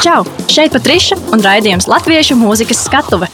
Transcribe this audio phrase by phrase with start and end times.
[0.00, 0.22] Čau!
[0.48, 3.26] Šeit Patriša un raidījums Latviešu mūzikas skatuve.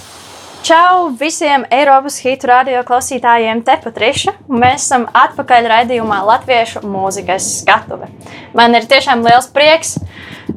[0.67, 4.35] Čau visiem Eiropas hitu radio klausītājiem, te Patriša.
[4.51, 8.11] Mēs esam atpakaļ raidījumā Latviešu mūzikas skatuve.
[8.59, 9.95] Man ir tiešām liels prieks,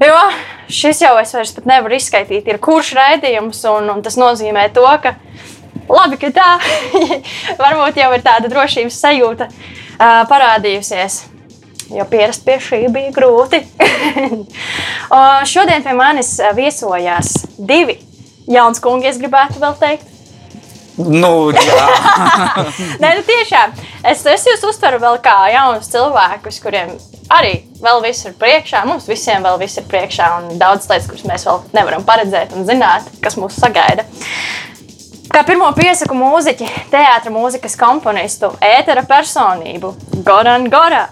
[0.02, 0.18] jo
[0.66, 5.14] šis jau es vairs nevaru izskaidrot, kurš raidījums, un, un tas nozīmē to, ka
[5.94, 6.52] labi, ka tā,
[7.62, 11.28] varbūt jau ir tāda drošības sajūta uh, parādījusies
[11.96, 13.64] jo pierast pie šī bija grūti.
[15.54, 18.00] šodien pie manis viesojās divi
[18.50, 20.08] jauns kungi, es gribētu vēl teikt.
[21.00, 21.52] Nu,
[23.02, 23.72] Nē, nu tiešām.
[24.04, 26.92] Es, es jūs uztveru vēl kā jaunus cilvēkus, kuriem
[27.32, 28.84] arī vēl viss ir priekšā.
[28.90, 32.68] Mums visiem vēl viss ir priekšā, un daudz lietas, kuras mēs vēl nevaram paredzēt un
[32.68, 34.04] zināt, kas mūs sagaida.
[35.30, 39.94] Kā pirmo piesaku mūziķi, teātris, mūzikas komponistu, ētera personību
[40.26, 41.06] Goran Gorā.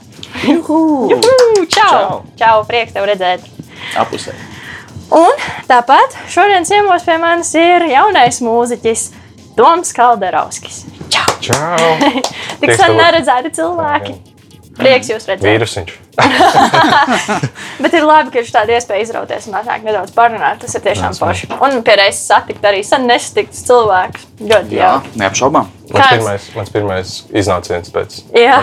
[0.44, 1.10] Juhu!
[1.12, 1.66] Juhu!
[1.66, 1.90] Čau!
[1.90, 2.22] Čau!
[2.38, 2.58] Čau!
[2.70, 3.46] Prieks tev redzēt!
[3.98, 4.36] Apusē.
[5.18, 9.06] Un tāpat šodien ciemos pie manis ir jaunais mūziķis
[9.58, 10.84] Toms Kalderovskis.
[11.14, 11.38] Čau!
[11.42, 11.94] Čau!
[12.62, 14.18] Tik sen neredzēti cilvēki.
[14.78, 15.46] Prieks jūs redzēt.
[15.48, 15.94] Vīrusiņš.
[17.84, 20.60] Bet ir labi, ka ir tāda iespēja izrauties un atnākt nedaudz parunāt.
[20.62, 21.50] Tas ir tiešām forši.
[21.66, 24.28] Un pie reizes satikt arī sen nesatiktus cilvēkus.
[24.42, 25.14] Ļoti Jā, jauki.
[25.22, 25.72] neapšaubām.
[25.94, 28.20] Mans pirmais, mans pirmais iznāciens pēc.
[28.38, 28.60] Jā.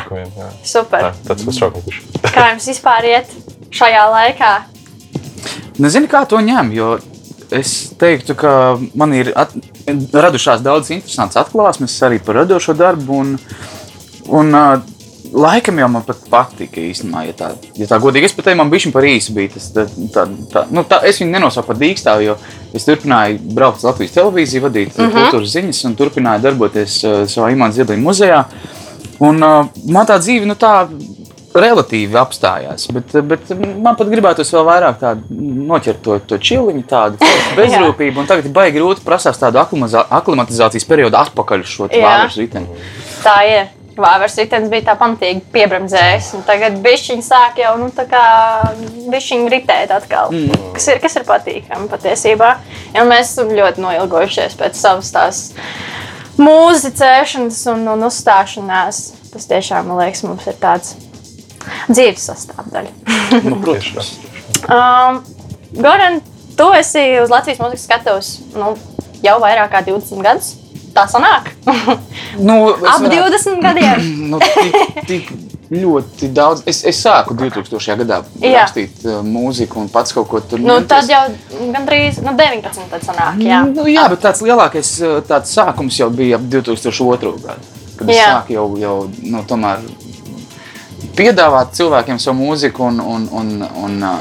[0.66, 1.08] Super.
[1.08, 1.98] Tā, tāds uztraukums.
[2.28, 3.34] Kā jums vispār iet
[3.74, 4.54] šajā laikā?
[5.82, 6.94] Nezinu, kā to ņem, jo
[7.54, 8.50] es teiktu, ka
[8.98, 9.54] man ir at,
[10.14, 13.18] radušās daudz interesantas atklāsmes arī par radošo darbu.
[13.24, 13.34] Un,
[14.30, 14.93] un, uh,
[15.34, 18.28] Laikam jau man pat patika īstenībā, ja tā, ja tā godīgi.
[18.28, 19.34] Es pat teiktu, man bija par īsu.
[19.34, 22.36] Bija tas, tā, tā, tā, nu, tā, es viņu nenosaucu par dīkstāvu, jo
[22.74, 25.16] es turpināju braukt uz Latvijas televīziju, vadīt mm -hmm.
[25.18, 28.44] kultūras ziņas un turpināju darboties uh, savā Imants Ziedoņa muzejā.
[29.18, 30.86] Un, uh, man tā dzīve nu, tā
[31.54, 32.88] relatīvi apstājās.
[32.94, 37.18] Bet, bet man pat gribētos vēl vairāk noķert to, to čiliņu, tādu
[37.58, 38.20] bezrūpību.
[38.22, 42.02] Un tagad baigi grūti prasās tādu aklimatizācijas periodu atpakaļ uz šo Jā.
[42.06, 42.84] vārdu riteni.
[43.22, 43.72] Tā ir.
[44.00, 46.32] Vāveres ritenis bija tā pamatīgi piebremzējis.
[46.48, 48.24] Tagad bišķiņi sāk jau nu, tā kā
[49.12, 50.34] bišķiņi ritēt atkal.
[50.34, 50.72] Mm.
[50.74, 52.50] Kas, ir, kas ir patīkami patiesībā.
[52.96, 55.42] Ja mēs esam ļoti noilgojušies pēc savas tās
[56.40, 59.04] mūzicēšanas un, un uzstāšanās.
[59.34, 60.94] Tas tiešām, man liekas, mums ir tāds
[61.88, 62.92] dzīves sastāvdaļa.
[63.46, 64.14] Nu, protams.
[64.64, 65.22] Um,
[65.74, 66.20] Goran,
[66.58, 68.74] tu esi uz Latvijas mūzikas skatuves nu,
[69.24, 70.52] jau vairāk kā 20 gadus.
[70.94, 71.48] Tā sanāk.
[72.38, 74.04] Nu, es Ap varētu- 20 gadiem.
[74.30, 75.32] Nu, tik, tik
[75.74, 76.62] ļoti daudz.
[76.70, 77.96] Es, es sāku 2000.
[78.04, 78.60] gadā Jā.
[78.62, 82.86] rakstīt uh, mūziku un pats kaut ko tur Nu, tas- tad jau gandrīz nu, 19.
[82.92, 83.62] Tad sanāk, jā.
[83.74, 87.34] Nu, jā, bet tāds lielākais uh, tāds sākums jau bija ap 2002.
[87.42, 87.72] gadu.
[87.98, 88.30] Kad es Jā.
[88.36, 89.82] sāku jau, jau nu, tomēr
[91.14, 93.50] piedāvāt cilvēkiem savu mūziku, un, un, un,
[93.84, 94.16] un uh,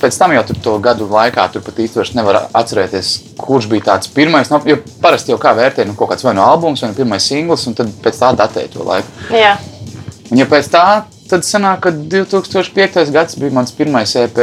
[0.00, 4.50] pēc tam jau to gadu laikā tur pat īsti nevar atcerēties, kurš bija tāds pirmais.
[4.52, 7.28] Nu, jo parasti jau kā vērtē nu, kaut kāds vai no albums, vai no pirmais
[7.28, 9.12] singls, un tad pēc tā datē to laiku.
[9.34, 9.56] jā.
[10.28, 10.84] Un, ja pēc tā,
[11.30, 13.06] tad sanāk, ka 2005.
[13.14, 14.42] gads bija mans pirmais EP.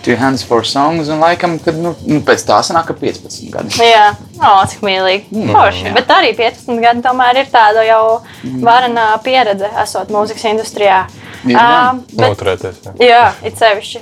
[0.00, 3.74] Two Hands for Songs, un laikam, kad, nu, nu, pēc tā sanāk, ka 15 gadi.
[3.84, 5.26] Jā, oh, cik mīlīgi.
[5.28, 5.90] Mm, Forši.
[5.92, 8.04] Bet arī 15 gadi tomēr ir tāda jau
[8.64, 11.02] varena pieredze, esot mūzikas industrijā.
[11.04, 12.80] Ir bet, Noturēties.
[12.84, 12.92] jā.
[13.00, 14.00] jā, it sevišķi.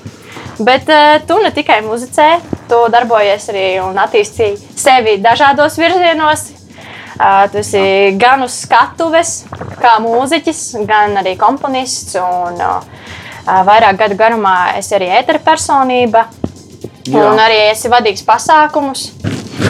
[0.66, 2.28] Bet uh, tu ne tikai muzicē,
[2.70, 6.48] tu darbojies arī un attīstīji sevi dažādos virzienos.
[7.18, 9.44] Uh, tu esi gan uz skatuves,
[9.82, 12.14] kā mūziķis, gan arī komponists.
[12.18, 12.82] Un, uh,
[13.46, 16.26] uh, vairāk gadu garumā esi arī ētera personība.
[17.08, 17.22] Jā.
[17.24, 19.06] Un arī esi vadījis pasākumus,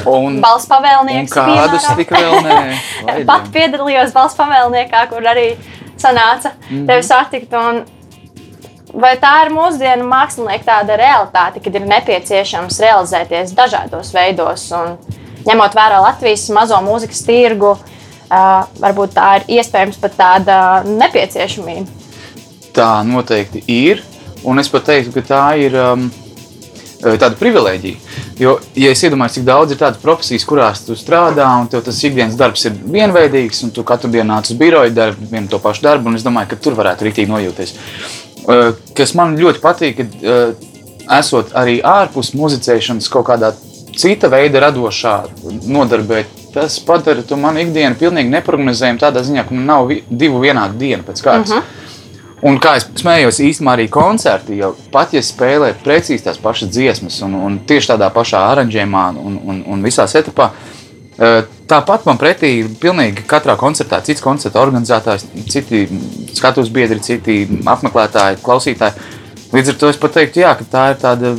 [0.08, 1.32] Un, balss un pavēlnieks.
[1.32, 1.96] kādus piemēram.
[1.96, 3.24] tik vēl nē.
[3.30, 5.52] Pat piedalījos balss pavēlniekā, kur arī
[6.02, 6.86] sanāca mm -hmm.
[6.86, 7.52] tevi satikt.
[7.52, 7.84] Un
[9.00, 14.70] vai tā ir mūsdienu mākslinieka tāda realitāte, kad ir nepieciešams realizēties dažādos veidos?
[14.72, 14.98] Un,
[15.46, 21.86] ņemot vērā Latvijas mazo mūzikas tirgu, uh, varbūt tā ir iespējams pat tāda nepieciešamība.
[22.72, 24.02] Tā noteikti ir.
[24.44, 26.10] Un es pat teiktu, ka tā ir um,
[27.02, 28.14] tāda privilēģija.
[28.38, 31.98] Jo, ja es iedomājos, cik daudz ir tādas profesijas, kurās tu strādā, un tev tas
[32.04, 35.86] ikdienas darbs ir vienveidīgs, un tu katru dienu nāc uz biroju, dari vienu to pašu
[35.86, 37.74] darbu, un es domāju, ka tur varētu rītīgi nojūties.
[38.48, 40.68] Uh, Kas man ļoti patīk, kad uh,
[41.18, 43.52] esot arī ārpus muzicēšanas kaut kādā
[43.98, 45.14] cita veida radošā
[45.66, 46.24] nodarbē,
[46.54, 51.22] tas padara manu ikdienu pilnīgi neparedzējumu tādā ziņā, ka man nav divu vienādu dienu pēc
[51.24, 51.52] kārtas.
[51.52, 51.77] Uh -huh.
[52.46, 57.16] Un kā es smējos, īstenībā arī koncerti, jo pat ja spēlē precīzi tās pašas dziesmas,
[57.26, 60.52] un, un tieši tādā pašā aranžējumā un, un, un visā etapā,
[61.18, 61.40] eh,
[61.70, 65.88] tāpat man pretī pilnīgi katrā koncertā cits koncerta organizētājs, citi
[66.38, 69.10] skatuves biedri, citi apmeklētāji, klausītāji.
[69.50, 71.34] Līdz ar to es pat teiktu, jā, ka tā ir tāda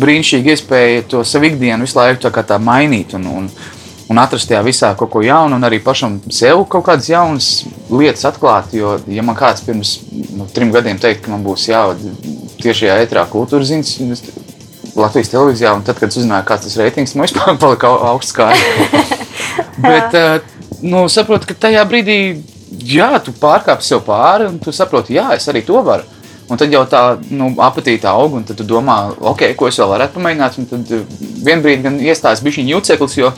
[0.00, 3.12] brīnišķīga iespēja to savu ikdienu visu laiku tā tā mainīt.
[3.18, 3.50] Un, un,
[4.12, 7.50] un atrast tajā visā kaut ko jaunu, un arī pašam sev kaut kādas jaunas
[7.90, 8.74] lietas atklāt.
[8.76, 9.96] Jo, ja man kāds pirms
[10.36, 12.12] nu, trim gadiem teikt, ka man būs jāvada
[12.60, 14.24] tiešajā ētrā kultūras ziņas
[14.94, 18.50] Latvijas televīzijā, un tad, kad uzzināju, kāds tas reitings, man vispār palika au- augsts kā.
[19.84, 20.40] Bet, eh,
[20.86, 22.18] nu, saprotu, ka tajā brīdī,
[22.86, 26.06] jā, tu pārkāpsi sev pāri, un tu saproti, jā, es arī to varu.
[26.44, 27.00] Un tad jau tā
[27.32, 28.98] nu, apetīte aug, un tu domā,
[29.32, 30.58] ok, ko es vēl varētu pamēģināt.
[30.60, 31.04] Un tad eh,
[31.48, 33.32] vienā brīdī gan iestājas bišķiņa jūceklis, jo,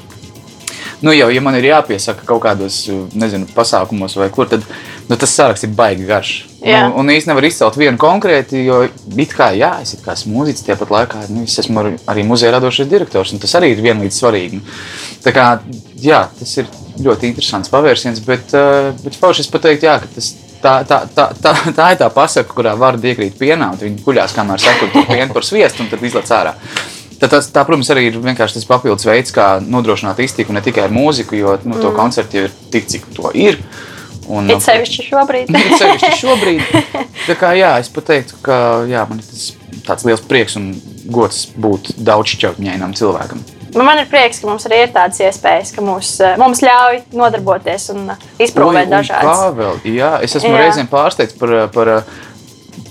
[1.03, 4.65] nu, jau, ja man ir jāpiesaka kaut kādos, eh, nezinu, pasākumos vai kur, tad
[5.09, 6.33] nu, tas saraksts ir baigi garš.
[6.67, 6.87] Jā.
[6.87, 8.81] Nu, un īstenībā nevar izcelt vienu konkrēti, jo
[9.17, 12.89] it kā, jā, es esmu mūziķis, tāpat laikā nu, es esmu ar- arī muzeja radošais
[12.91, 14.61] direktors, un tas arī ir vienlīdz svarīgi.
[15.23, 15.47] Tā kā,
[16.01, 16.67] jā, tas ir
[17.03, 21.29] ļoti interesants pavērsiens, bet, eh, bet forši es pateiktu, jā, ka tas tā, tā, tā,
[21.43, 25.07] tā, tā ir tā pasaka, kurā var iekrīt pienā, un viņi guļās, kamēr saka, ka
[25.13, 26.55] piena par sviestu, un tad izlaiž ārā.
[27.17, 30.85] Tad tas, tā, protams, arī ir vienkārši tas papildus veids, kā nodrošināt iztiku ne tikai
[30.85, 33.61] ar mūziku, jo nu, to koncertu jau ir tik, cik to ir.
[34.27, 35.53] Un, It sevišķi šobrīd.
[35.55, 36.79] Ir sevišķi šobrīd.
[37.29, 38.59] Tā kā, jā, es pateiktu, ka
[38.91, 39.53] jā, man ir tas
[39.87, 40.73] tāds liels prieks un
[41.15, 43.45] gods būt daudz šķautņainam cilvēkam.
[43.77, 47.03] Nu, Man ir prieks, ka mums arī ir tādas iespējas, ka mūs, eh, mums ļauj
[47.17, 49.43] nodarboties un eh, izprovēt dažādas.
[49.57, 49.83] Vēl?
[49.93, 50.63] Jā, es esmu Jā.
[50.65, 52.15] reizēm pārsteigts par, par uh,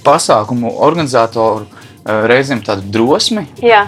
[0.06, 1.66] pasākumu organizatoru
[2.06, 3.48] reizēm tādu drosmi.
[3.66, 3.86] Jā,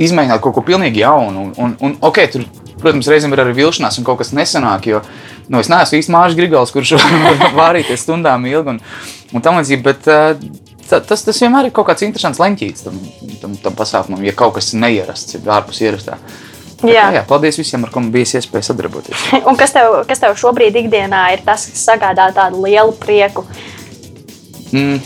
[0.00, 1.48] izmēģināt kaut ko pilnīgi jaunu.
[1.48, 2.46] Un, un, un, okay, tur,
[2.80, 4.88] protams, reizēm ir arī vilšanās un kaut kas nesanāk.
[4.92, 5.02] Jo
[5.52, 6.96] nu, es neesmu īsti Mārcis Grigals, kurš
[7.60, 8.80] vārīties stundām ilgi un,
[9.32, 9.82] un tam līdzīgi.
[9.84, 10.32] Bet uh,
[10.88, 12.98] ta- tas, tas vienmēr ir kaut kāds interesants leņķīts tam,
[13.42, 16.18] tam, tam pasākumam, ja kaut kas neierasts, ir ārpus ierastā.
[16.82, 17.04] Tā jā.
[17.04, 19.28] kā, jā, paldies visiem, ar kuriem bija iespēja sadarboties.
[19.48, 23.46] Un kas tev, kas tev šobrīd ikdienā ir tas, kas sagādā tādu lielu prieku?
[24.72, 24.98] Mm.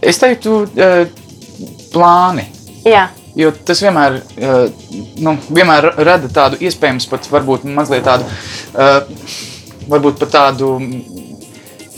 [0.00, 1.02] Es teiktu, uh,
[1.92, 2.46] plāni.
[2.84, 3.08] Jā,
[3.38, 4.64] Jo tas vienmēr, uh,
[5.22, 9.36] nu, vienmēr rada tādu iespējams, pat varbūt mazliet tādu, uh,
[9.90, 10.72] varbūt pat tādu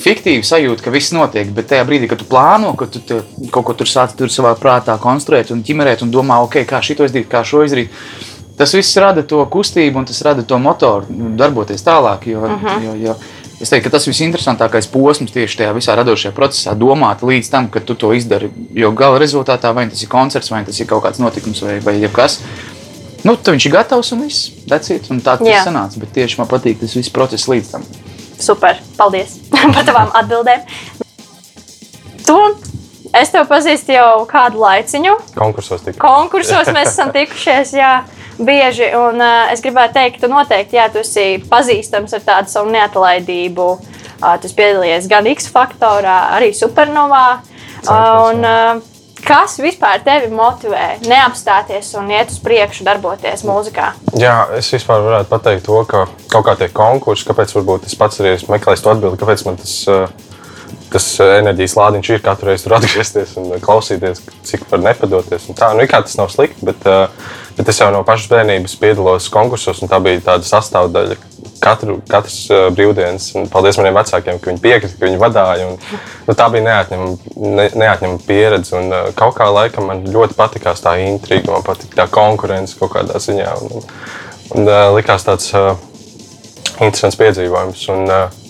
[0.03, 1.49] fiktīvu sajūtu, ka viss notiek.
[1.57, 3.23] Bet tajā brīdī, kad tu plāno, ka tu
[3.55, 7.07] kaut ko tur sāc tur savā prātā konstruēt un ģimerēt un domā, ok, kā šito
[7.09, 7.95] izdarīt, kā šo izdarīt.
[8.59, 12.27] Tas viss rada to kustību un tas rada to motoru nu, darboties tālāk.
[12.29, 12.85] Jo, uh -huh.
[12.85, 13.17] jo, jo,
[13.63, 17.87] es teiktu, ka tas visinteresantākais posms tieši tajā visā radošajā procesā, domāt līdz tam, kad
[17.87, 18.51] tu to izdari.
[18.75, 21.97] Jo gala rezultātā vai tas ir koncerts, vai tas ir kaut kāds notikums, vai, vai
[22.13, 22.41] kas.
[23.23, 24.51] Nu, tad viņš ir gatavs un viss.
[24.67, 25.07] It.
[25.15, 26.01] Un tā tas sanāca.
[26.03, 27.87] Bet tieši man patīk tas viss process līdz tam.
[28.43, 28.81] super.
[28.99, 29.37] Paldies
[29.75, 30.65] par tavām atbildēm.
[32.27, 32.39] Tu,
[33.19, 35.15] es tev pazīstu jau kādu laiciņu.
[35.39, 36.01] Konkursos tikai.
[36.03, 37.77] konkursos mēs esam tikušies.
[37.79, 37.93] Jā.
[38.43, 42.53] Bieži, un uh, es gribētu teikt, ka tu noteikti, jā, tu esi pazīstams ar tādu
[42.53, 43.69] savu neatlaidību.
[44.23, 47.27] Uh, tu esi piedalījies gan X faktorā, arī supernovā.
[47.83, 48.93] Uh, un, uh,
[49.27, 53.93] kas vispār tevi motivē neapstāties un iet uz priekšu, darboties mūzikā?
[54.19, 58.21] Jā, es vispār varētu pateikt to, ka kaut kā tie konkursi, kāpēc varbūt es pats
[58.23, 60.32] arī esmu meklējis to atbildi, kāpēc man tas, eh,
[60.93, 65.49] tas eh, enerģijas lādiņš ir katru reizi tur atgriezties un klausīties, cik var nepadoties.
[65.49, 67.29] un Tā, nu, kā tas nav slikti, bet, eh,
[67.59, 71.19] bet es jau no pašas bērnības piedalos konkursos, un tā bija tāda sastāvdaļa.
[71.63, 75.69] Katru, katrs brīvdienas, un paldies maniem vecākiem, ka viņi piekrita, ka viņi vadīja.
[76.27, 78.75] Nu, tā bija neatņemama ne, neatņem pieredze.
[78.81, 83.23] Un, kaut kā laikam man ļoti patikās tā intriga, man patīk tā konkurence kaut kādā
[83.23, 83.55] ziņā.
[83.63, 83.87] Un, un,
[84.59, 85.77] un likās tāds uh,
[86.81, 87.87] interesants piedzīvojums.
[87.95, 88.42] Un, uh,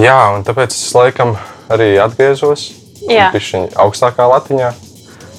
[0.00, 1.36] jā, un tāpēc es laikam
[1.72, 2.68] arī atgriezos
[3.06, 4.72] pišķiņ augstākā latiņā.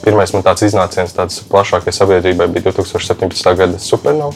[0.04, 3.56] Pirmais man tāds iznāciens tāds plašākai sabiedrībai bija 2017.
[3.60, 4.36] gada supernova.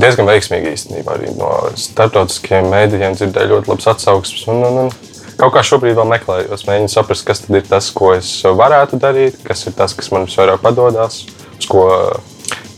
[0.00, 4.46] Diezgan veiksmīgi īstenībā arī no starptautiskajiem mēdījiem dzirdēju ļoti labas atsauksmes.
[4.48, 8.14] Un, un, un kaut kā šobrīd vēl meklēju, es mēģinu saprast, kas ir tas, ko
[8.14, 11.24] es varētu darīt, kas ir tas, kas man visvairāk padodas,
[11.58, 11.84] uz ko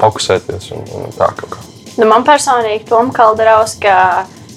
[0.00, 1.66] fokusēties un, un tā kaut kā.
[2.00, 3.94] Nu, man personīgi Toms Kalderovska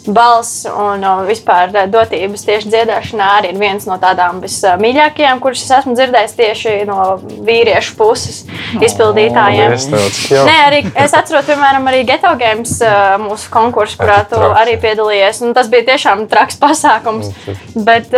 [0.08, 5.64] balss un uh, vispār uh, dotības tieši dziedāšanā arī ir viens no tādām vismīļākajām, kuras
[5.66, 7.00] es esmu dzirdējis tieši no
[7.48, 8.44] vīriešu puses
[8.82, 9.76] izpildītājiem.
[9.76, 10.40] Jauki.
[10.48, 15.42] Nē, arī es atceros, piemēram, arī Geto Games uh, mūsu konkursu, kurā tu arī piedalījies.
[15.46, 17.32] un Tas bija tiešām traks pasākums.
[17.76, 18.12] Bet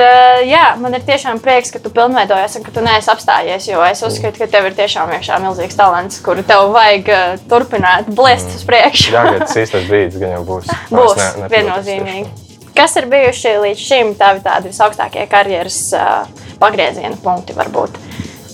[0.48, 3.68] jā, man ir tiešām prieks, ka tu pilnveidojies un ka tu neesi apstājies.
[3.70, 7.12] Jo es uzskatu, ka tev ir tiešām iekšā milzīgs talants, kuru tev vajag
[7.50, 9.14] turpināt blēst uz priekšu.
[9.14, 10.72] Jā, tas īstais brīdis gan jau būs.
[10.90, 11.50] Būs Es ne-
[11.86, 12.72] viennozīmīgi.
[12.78, 17.56] Kas ir bijuši līdz šim tavi tādi visaugstākie karjeras uh, pagrieziena punkti?
[17.58, 17.98] Varbūt?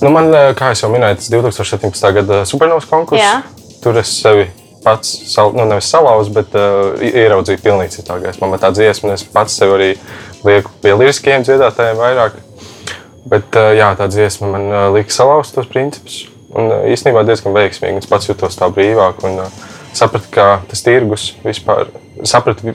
[0.04, 2.12] Nu, man, kā jau minēju, tas 2017.
[2.20, 3.24] gada supernovas konkurss.
[3.24, 3.42] Jā.
[3.84, 4.50] Tur es sevi
[4.84, 8.50] pats, sal, nu, nevis salauzu, bet uh, ieraudzīju pilnīgi citā gaismā.
[8.52, 9.94] Man tā dziesma, un es pats sev arī
[10.44, 12.38] lieku pie liriskiem dziedātājiem vairāk.
[13.32, 16.26] Bet uh, jā, tā dziesma man uh, lika salauzt tos principus.
[16.54, 18.04] Un uh, īstenībā diezgan veiksmīgi.
[18.04, 19.62] Es pats jutos tā brīvāk un uh,
[19.98, 21.90] sapratu, ka tas tirgus vispār,
[22.28, 22.74] sapratu,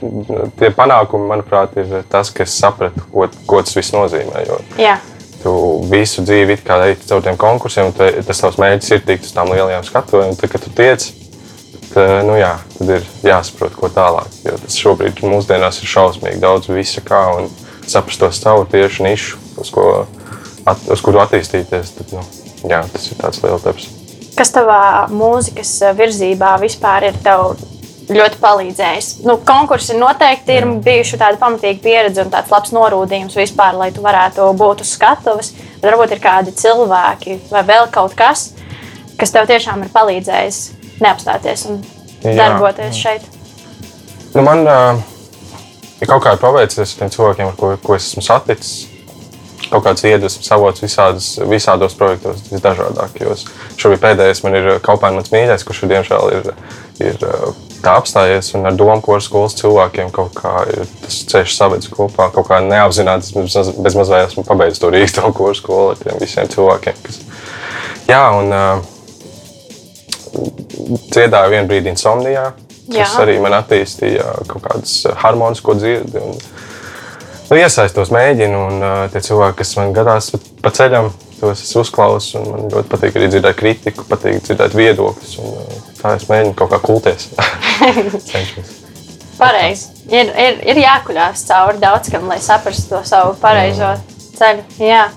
[0.58, 4.44] tie panākumi, manuprāt, ir tas, ka es sapratu, ko, ko tas viss nozīmē.
[4.48, 4.98] Jo Jā,
[5.42, 5.52] tu
[5.90, 9.34] visu dzīvi kā ej caur tiem konkursiem, un tu, tas tavs mērķis ir tikt uz
[9.36, 10.36] tām lielajām skatuvēm.
[10.38, 11.08] Tad, kad tu tiec,
[11.92, 14.40] tad, nu jā, tad ir jāsaprot, ko tālāk.
[14.46, 17.50] Jo tas šobrīd mūsdienās ir šausmīgi daudz visa kā un
[17.88, 19.86] saprast to savu tieši nišu, uz, ko,
[20.66, 21.94] at, uz kuru attīstīties.
[22.00, 22.26] Tad, nu,
[22.68, 23.88] jā, tas ir tāds liels darbs.
[24.38, 27.56] Kas tavā mūzikas virzībā vispār ir tev
[28.08, 29.10] ļoti palīdzējis?
[29.26, 34.04] Nu, konkursi noteikti ir bijuši tāda pamatīga pieredze un tāds labs norūdījums vispār, lai tu
[34.04, 35.52] varētu būt uz skatuves.
[35.82, 38.52] Varbūt ir kādi cilvēki vai vēl kaut kas,
[39.18, 40.62] kas tev tiešām ir palīdzējis
[41.02, 41.82] neapstāties un
[42.22, 43.26] Jā, darboties šeit.
[44.34, 45.02] Nu, man uh,
[46.02, 48.97] ir kaut kā paveicies ar tiem cilvēkiem, ar ko, ko es esmu saticis.
[49.68, 53.42] Kaut kāds iedvesmas avots visādas, visādos projektos, visdažādākajos.
[53.76, 56.46] Šobrīd pēdējais man ir Kaupēns, mans mīļākais, kurš ir, diemžēl ir,
[57.04, 57.50] ir uh,
[57.84, 58.52] tā apstājies.
[58.56, 62.30] Un ar domu, ko ar skolas cilvēkiem kaut kā ir tas ceļš savedis kopā.
[62.34, 66.22] Kaut kā neapzināti, bez, maz- bez mazliet esmu pabeidzis to Rīgas to skolu ar tiem
[66.22, 67.02] visiem cilvēkiem.
[67.04, 67.20] Kas...
[68.08, 68.80] Jā, un uh,
[71.12, 72.52] dziedāju vienā brīdī insomnijā.
[72.88, 76.22] Tas arī man attīstīja kaut kādas harmonisko dzirdi.
[76.24, 76.38] Un,
[77.50, 82.42] nu, iesaistos, mēģinu, un uh, tie cilvēki, kas man gadās pa, ceļam, tos es uzklausu.
[82.44, 85.38] Man ļoti patīk arī dzirdēt kritiku, patīk dzirdēt viedokļus.
[85.42, 87.30] Un, uh, tā es mēģinu kaut kā kulties.
[88.32, 88.74] Cenšos.
[89.38, 89.92] Pareizi.
[90.10, 93.94] Ir, ir, ir jākuļās cauri daudz kam, lai saprastu to savu pareizo
[94.38, 94.64] ceļu.
[94.82, 95.08] Jā.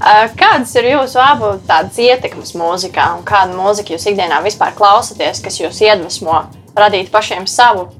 [0.00, 5.60] Kādas ir jūsu abu tādas ietekmes mūzikā, un kādu mūziku jūs ikdienā vispār klausāties, kas
[5.60, 6.38] jūs iedvesmo
[6.78, 7.90] radīt pašiem savu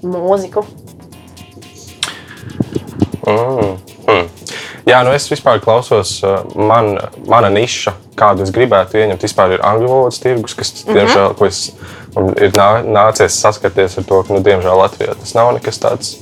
[0.00, 0.64] mūziku?
[3.26, 3.76] Mm.
[4.08, 4.28] Mm.
[4.88, 6.94] Jā, nu es vispār klausos, uh, man,
[7.28, 10.96] mana niša, kādu es gribētu ieņemt, vispār ir angļu valodas tirgus, kas, Mhm.
[10.96, 11.60] diemžēl, ko es,
[12.40, 16.16] ir nā, nācies saskarties ar to, ka, nu, diemžēl, Latvijā tas nav nekas tāds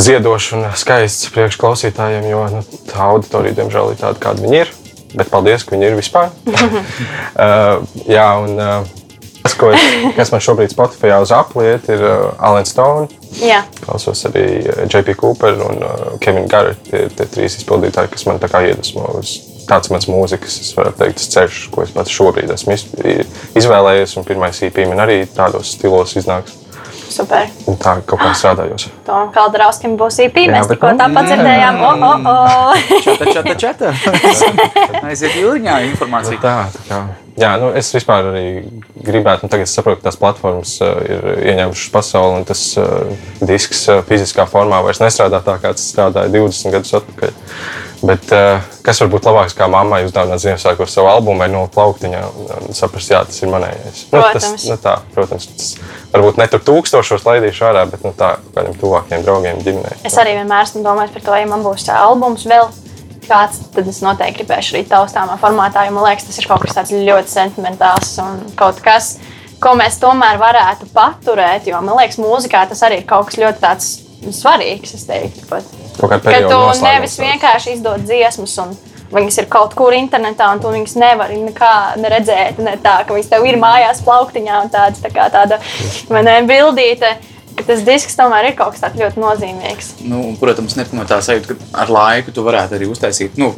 [0.00, 4.70] ziedošs un skaists priekšklausītājiem, jo nu, tā auditorija, diemžēl, ir tāda, kāda viņi ir.
[5.10, 6.28] Bet paldies, ka viņi ir vispār.
[6.46, 7.82] uh,
[8.16, 8.99] jā, un uh,
[9.42, 9.84] tas, ko es,
[10.16, 13.08] kas man šobrīd Spotify uz apliet, ir uh, Alan Stone.
[13.40, 16.82] Jā, Klausos arī eh, JP Cooper un uh, Kevinu Garrett.
[16.88, 19.36] Tie ir tie trīs izpildītāji, kas man tā kā iedvesmo uz
[19.70, 22.88] tāds mans mūzikas, es varu teikt, tas ceļš, ko es pats šobrīd esmu iz-
[23.60, 24.16] izvēlējies.
[24.18, 26.56] Un pirmais EP man arī tādos stilos iznāks.
[27.14, 27.48] Super.
[27.70, 28.88] Un tā kaut kā strādājos.
[29.06, 30.46] Tom Kaldrauskim būs īpī.
[30.48, 31.80] Jā, Mēs tikko nu, tā padzirdējām.
[31.86, 33.00] O, o, o.
[33.06, 33.94] Čata, čata, čata.
[35.08, 36.40] Aiziet jūliņā informācija.
[36.42, 37.00] Tā, tā kā.
[37.40, 38.44] Jā, nu, es vispār arī
[39.06, 43.12] gribētu, un tagad es saprotu, ka tās platformas uh, ir ieņēmušas pasauli, un tas uh,
[43.40, 47.32] disks uh, fiziskā formā vairs nestrādā tā, kā tas strādāja 20 gadus atpakaļ.
[48.00, 51.66] Bet uh, kas var būt labāks, kā mammai uzdāvināt Ziemassvētku ar savu albumu vai no
[51.72, 52.20] plauktiņa
[52.64, 54.06] un saprast, jā, tas ir manējais.
[54.08, 54.46] Nu, Protams.
[54.46, 55.66] tas, nu, tā, protams, tas
[56.14, 60.00] varbūt ne tur tūkstošos laidīšu ārā, bet nu, tā kādiem tuvākiem draugiem, ģimenei.
[60.08, 62.70] Es arī vienmēr esmu domājis par to, ja man būs albums vēl
[63.30, 66.78] kāds, tad es noteikti gribēšu arī taustāmā formātā, jo man liekas, tas ir kaut kas
[66.78, 69.18] tāds ļoti sentimentāls un kaut kas,
[69.62, 73.62] ko mēs tomēr varētu paturēt, jo man liekas, mūzikā tas arī ir kaut kas ļoti
[73.62, 73.92] tāds
[74.40, 75.46] svarīgs, es teiktu.
[75.52, 75.79] Pat.
[75.98, 78.76] Kaut Ka perioda tu noslēgums nevis vienkārši izdod dziesmas, un
[79.14, 82.62] viņas ir kaut kur internetā, un tu viņas nevari nekā neredzēt.
[82.62, 85.60] Ne tā, ka viņas tev ir mājās plauktiņā un tāds, tā kā tāda
[86.48, 87.16] bildīte.
[87.56, 89.88] ka Tas disks tomēr ir kaut kas tāds ļoti nozīmīgs.
[90.08, 93.36] Nu, un, protams, ne no tā sajūta, ka ar laiku tu varētu arī uztaisīt.
[93.36, 93.54] Nu,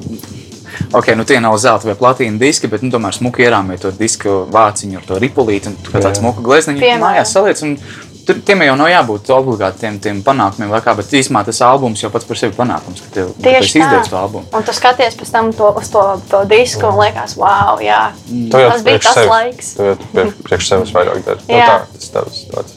[0.93, 4.43] Ok, nu tie nav zelta vai platīna diski, bet nu, tomēr smuki ierāmē to disku
[4.53, 6.23] vāciņu ar to ripulīti un tu kā tāds Jā.
[6.23, 7.05] smuka glezniņu Piemēram.
[7.05, 7.63] mājās saliec.
[7.65, 7.77] un
[8.27, 12.03] Tur, tiem jau nav jābūt obligāti tiem, tiem panākumiem, vai kā, bet īstenībā tas albums
[12.05, 13.81] jau pats par sevi ir panākums, ka tev ka Tieši tā.
[13.83, 14.45] izdevies to albumu.
[14.55, 18.69] Un tu skaties pēc tam to, uz to, to disku un liekas, wow, jā, jau
[18.71, 19.73] tas bija tas sevis- laiks.
[19.75, 21.43] Tu jau priekš, priekš sevis vairāk dari.
[21.49, 22.77] Nu, tā, tas tavs tāds.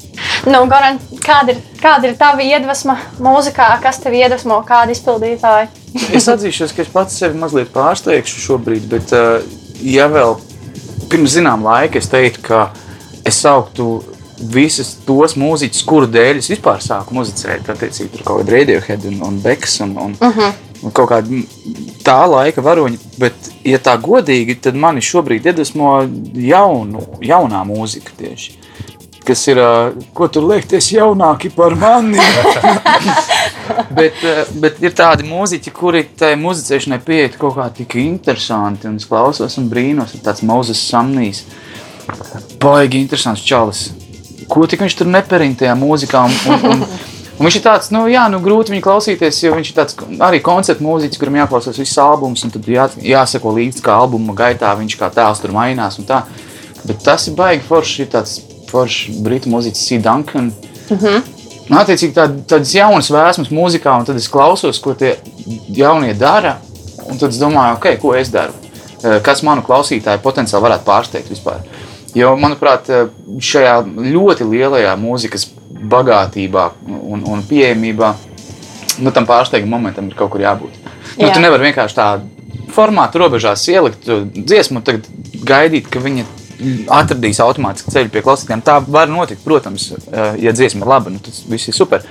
[0.50, 3.70] Nu, Goran, kāda ir, kāda ir tava iedvesma mūzikā?
[3.84, 5.68] Kas tev iedvesmo, kāda izpildītāja?
[6.16, 9.46] Es atzīšos, ka es pats sevi mazliet pārsteigšu šobrīd, bet, uh,
[9.84, 10.38] ja vēl
[11.12, 12.64] pirms zinām laika es teiktu, ka
[13.28, 14.02] es sauktu
[14.40, 19.22] visus tos mūziķus, kuru dēļ es vispār sāku muzicēt, attiecīgi tur kaut kāda Radiohead un,
[19.28, 20.54] un Beks un, un, uh -huh.
[20.82, 21.42] un kaut kāda
[22.04, 25.98] tā laika varoņa, bet, ja tā godīgi, tad mani šobrīd iedvesmo
[26.34, 28.60] jaunu, jaunā mūzika tieši.
[29.26, 29.58] Kas ir,
[30.14, 32.22] ko tur liekties jaunāki par mani?
[33.98, 34.14] bet,
[34.62, 38.86] bet ir tādi mūziķi, kuri tai muzicēšanai pieiet kaut kā tik interesanti.
[38.88, 41.42] Un es klausos un brīnos, ir tāds Mozus Samnīs.
[42.62, 43.88] Baigi interesants čalis.
[44.50, 46.24] Ko tik viņš tur neperina tajā mūzikā?
[46.26, 46.88] Un, un, un,
[47.36, 50.38] Un viņš ir tāds, nu, jā, nu, grūti viņu klausīties, jo viņš ir tāds arī
[50.44, 54.96] koncertu mūziķis, kuram jāklausās viss albums, un tad jā, jāseko līdzi, kā albuma gaitā viņš
[55.02, 56.00] kā tēls tur mainās.
[56.08, 56.22] Tā.
[56.88, 58.38] Bet tas ir baigi forši, ir tāds
[58.70, 60.00] foršs britu mūziķis, C.
[60.00, 60.54] Duncan.
[60.88, 61.26] Mm -hmm.
[61.66, 65.18] Un, attiecīgi, tād, tādas jaunas vēsmas mūzikā, un tad es klausos, ko tie
[65.68, 66.58] jaunie dara.
[67.10, 68.54] Un tad es domāju, okay, ko es daru,
[69.24, 71.60] kas manu klausītāju potenciāli varētu pārsteigt vispār.
[72.16, 72.88] Jo, manuprāt,
[73.44, 73.80] šajā
[74.16, 75.50] ļoti lielajā mūzikas
[75.92, 78.14] bagātībā un, un pieejamībā
[79.04, 80.78] nu, tam pārsteiguma momentam ir kaut kur jābūt.
[81.18, 81.34] Nu, Jā.
[81.36, 82.08] tu nevari vienkārši tā
[82.76, 85.04] formātu robežās ielikt dziesmu un
[85.46, 86.26] gaidīt, ka viņa
[86.96, 88.64] atradīs automātiski ceļu pie klausītājiem.
[88.66, 92.06] Tā var notikt, protams, eh, ja dziesma ir laba, nu, tas viss ir super.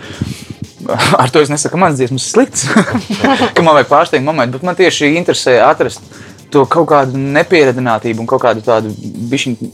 [1.22, 2.68] Ar to es nesaku, ka mans dziesmas ir slikts,
[3.56, 6.04] ka man vajag pārsteiguma momentu, bet man tieši interesē atrast
[6.52, 8.92] to kaut kādu nepieredzinātību un kaut kādu tādu
[9.32, 9.72] bišķiņu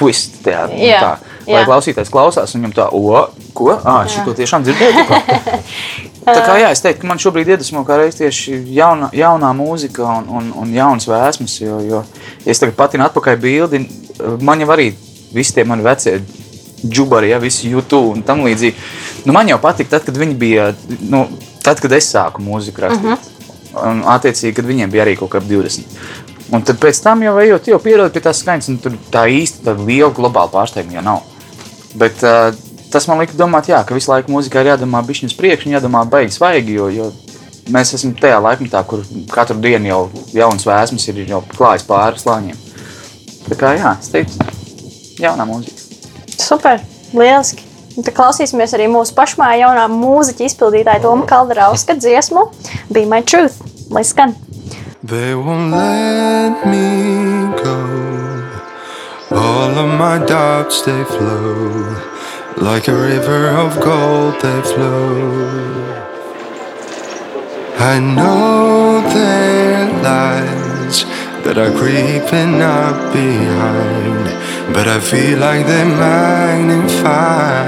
[0.00, 0.66] twist tajā.
[0.80, 1.66] Jā, tā, lai jā.
[1.68, 3.26] klausītājs klausās viņam tā, o,
[3.56, 3.74] ko?
[3.78, 5.02] Ah, šito tiešām dzirdēju.
[5.02, 5.20] tikko."
[6.20, 10.04] Tā kā jā, es teiktu, ka man šobrīd iedvesmo kā reiz tieši jauna, jaunā mūzika
[10.04, 11.54] un, un, un jaunas vēsmas.
[11.62, 12.02] Jo, jo
[12.44, 13.80] ja es tagad patinu atpakaļ bildi,
[14.44, 14.90] man jau arī
[15.32, 16.18] visi tie mani vecie
[16.84, 18.76] džubari, ja visi YouTube un tam līdzīgi.
[19.24, 20.70] Nu, man jau patīk, tad, kad viņi bija,
[21.08, 21.26] nu,
[21.64, 23.10] tad, kad es sāku mūziku rakstīt.
[23.10, 23.36] Uh -huh.
[23.70, 25.84] Un, attiecīgi, kad viņiem bija arī kaut kāda 20.
[26.50, 29.76] Un tad pēc tam jau ejot, jau pierodot pie tās skaņas, un tur tā īsti
[29.84, 31.20] liela globāla pārsteiguma jau nav.
[32.00, 32.50] Bet uh,
[32.90, 36.34] tas man lika domāt, jā, ka visu laiku mūzikā ir jādomā priekšu, un jādomā baigi
[36.34, 37.10] svaigi, jo, jo
[37.70, 40.00] mēs esam tajā laikmetā, kur katru dienu jau
[40.34, 42.58] jaunas vēsmas ir jau klājas pāri slāņiem.
[43.46, 44.50] Tā kā jā, es teiktu,
[45.22, 45.78] jaunā mūzika.
[46.40, 46.82] Super,
[47.14, 47.66] lieliski.
[48.00, 52.46] Tad klausīsimies arī mūsu pašmāja jaunā mūziķa izpildītāja Toma Kalderauska dziesmu
[52.90, 53.58] Be My Truth.
[53.90, 54.38] Lai skan!
[55.02, 57.80] They won't let me go.
[59.30, 61.96] All of my doubts they flow
[62.58, 65.70] like a river of gold they flow.
[67.78, 71.04] I know their lies
[71.44, 77.64] that are creeping up behind, but I feel like they magnify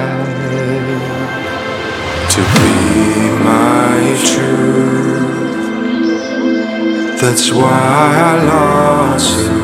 [2.28, 5.41] to be my truth.
[7.22, 9.62] That's why I lost you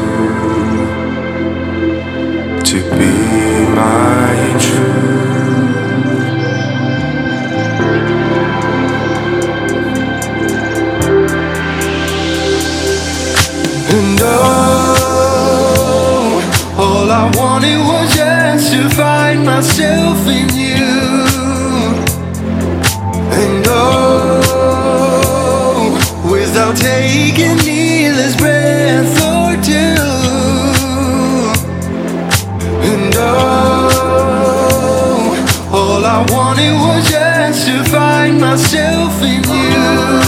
[2.63, 3.15] to be
[3.75, 5.09] my truth.
[13.91, 15.59] And oh,
[16.79, 20.87] all I wanted was just to find myself in you.
[23.33, 24.48] And oh,
[26.69, 29.97] without taking needless breath or two.
[32.85, 34.01] And oh,
[35.73, 40.28] all I wanted was just to find myself in you.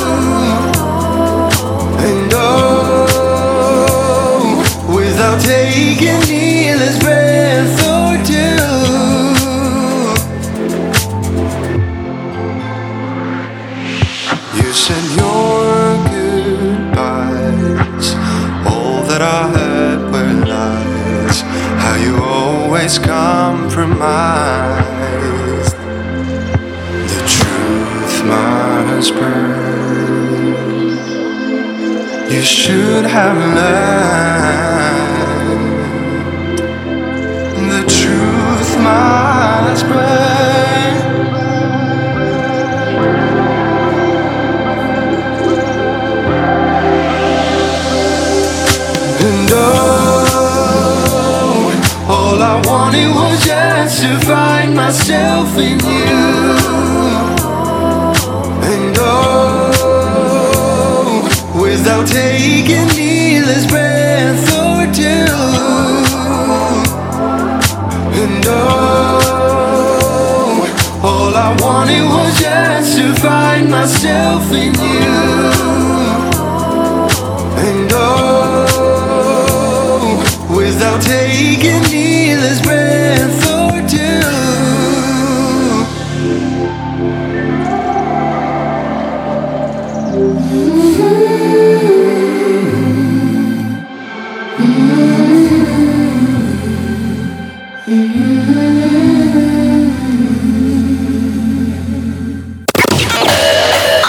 [22.90, 24.56] Always compromised.
[27.06, 30.18] The truth must burn.
[32.32, 34.10] You should have learned.
[37.70, 39.29] The truth must
[52.40, 56.56] all I wanted was just to find myself in you.
[58.64, 59.72] And oh,
[61.60, 65.26] without taking needless breath or two.
[68.22, 69.70] And oh,
[71.02, 75.59] all I wanted was just to find myself in you.
[81.10, 84.20] Taking needless breath or two.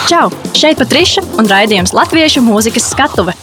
[0.08, 0.30] Čau!
[0.54, 3.34] Šeit Patriša un raidījums Latviešu mūzikas skatuve.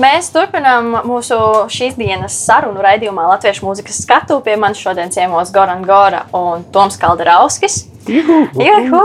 [0.00, 1.36] Mēs turpinām mūsu
[1.68, 4.38] šīs dienas sarunu raidījumā Latviešu mūzikas skatu.
[4.44, 7.82] Pie manis šodien ciemos Goran Gora un Toms Kalderauskis.
[8.08, 9.02] Juhu!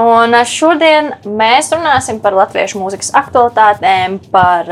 [0.00, 4.68] Un uh, šodien mēs runāsim par latviešu mūzikas aktualitātēm, par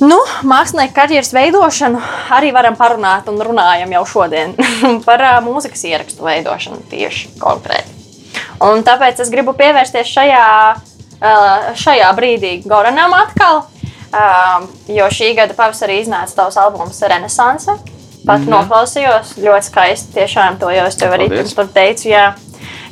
[0.00, 0.18] nu,
[0.48, 2.00] mākslinieku karjeras veidošanu.
[2.34, 4.56] Arī varam parunāt un runājam jau šodien
[5.06, 7.96] par mūzikas ierakstu veidošanu tieši konkrēti.
[8.64, 10.46] Un tāpēc es gribu pievērsties šajā,
[11.78, 13.68] šajā brīdī Goranam atkal,
[14.88, 17.70] jo šī gada pavasarī iznāca tavs albums Renaissance.
[18.26, 18.50] Pat mm -hmm.
[18.50, 20.12] noklausījos, ļoti skaisti.
[20.14, 21.54] Tiešām to jau es tev arī Paldies.
[21.54, 22.08] tur teicu.
[22.08, 22.34] Jā,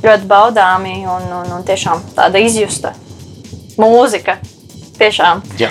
[0.03, 2.93] ļoti baudāmi un, un, un tiešām tāda izjusta
[3.79, 4.37] mūzika.
[4.99, 5.43] Tiešām.
[5.59, 5.69] Jā.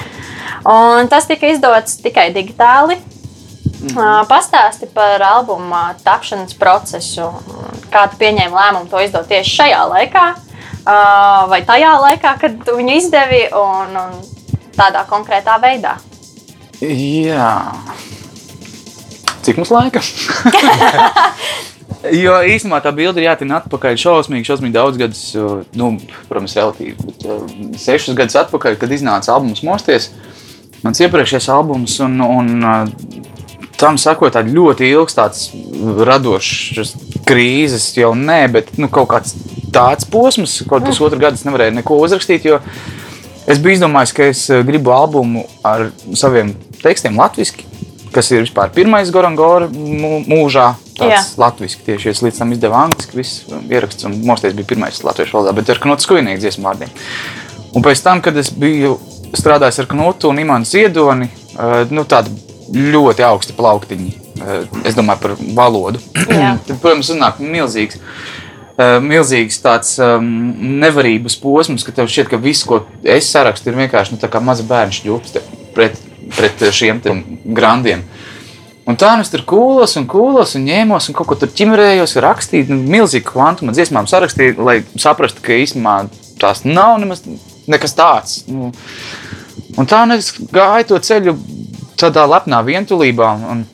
[0.66, 2.98] Un tas tika izdots tikai digitāli.
[3.82, 4.26] Mm.
[4.30, 7.30] Pastāsti par albuma tapšanas procesu.
[7.92, 10.24] Kā tu pieņēmi lēmumu to izdot tieši šajā laikā,
[10.86, 10.96] ā,
[11.52, 14.35] vai tajā laikā, kad viņu izdevi, un, un
[14.78, 15.96] tādā konkrētā veidā.
[16.82, 17.52] Jā.
[19.46, 20.02] Cik mums laika?
[22.26, 25.24] jo īstenībā tā bilde ir jātina atpakaļ šausmīgi, šausmīgi daudz gadus,
[25.78, 25.94] nu,
[26.30, 26.96] protams, relatīvi.
[27.02, 27.46] Bet, uh,
[27.80, 30.12] sešus gadus atpakaļ, kad iznāca albums Mosties,
[30.84, 33.24] mans iepriekšējais albums, un, un uh,
[33.80, 35.48] tam sakot, tāda ļoti ilgs, tāds
[36.10, 36.96] radošs
[37.28, 39.36] krīzes jau nē, bet nu, kaut kāds
[39.76, 42.48] tāds posms, kaut kas otru gadu es nevarēju neko uzrakstīt.
[42.48, 42.62] Jo
[43.48, 47.66] es biju izdomājis, ka es uh, gribu albumu ar saviem tekstiem latviešu
[48.16, 50.74] kas ir vispār pirmais Gorangora mū- mūžā.
[50.96, 55.36] Tāds latviešu tieši es līdz tam izdevu angliski, viss ieraksts un mosties bija pirmais latviešu
[55.36, 56.94] valodā, bet ar Knutu skujnieku dziesmu vārdiem.
[57.76, 58.94] Un pēc tam, kad es biju
[59.36, 62.32] strādājis ar Knutu un Imants Ziedoni, eh, nu tādi
[62.72, 66.00] ļoti augsti plauktiņi, eh, es domāju par valodu.
[66.24, 68.00] Tad, protams, uznāk milzīgs.
[68.78, 70.28] Eh, Milzīgs tāds um,
[70.82, 75.00] nevarības posms, ka tev šķiet, ka viss, ko es sarakstu, ir vienkārši nu, maza bērnu
[75.00, 75.38] šķūps
[75.76, 76.00] pret,
[76.36, 77.02] pret šiem
[77.58, 78.06] grandiem.
[78.86, 82.20] Un tā nu es tur kūlos un kūlos un ņēmos un kaut ko tur ķimerējos,
[82.22, 85.96] rakstīju, nu, milzīgu kvantumu dziesmām sarakstīju, lai saprastu, ka īstenībā
[86.42, 87.24] tās nav nemaz
[87.66, 88.44] nekas tāds.
[88.46, 88.70] Nu,
[89.74, 91.34] un tā nu es gāju to ceļu
[91.98, 93.32] tādā lepnā vientulībā.
[93.50, 93.66] Un,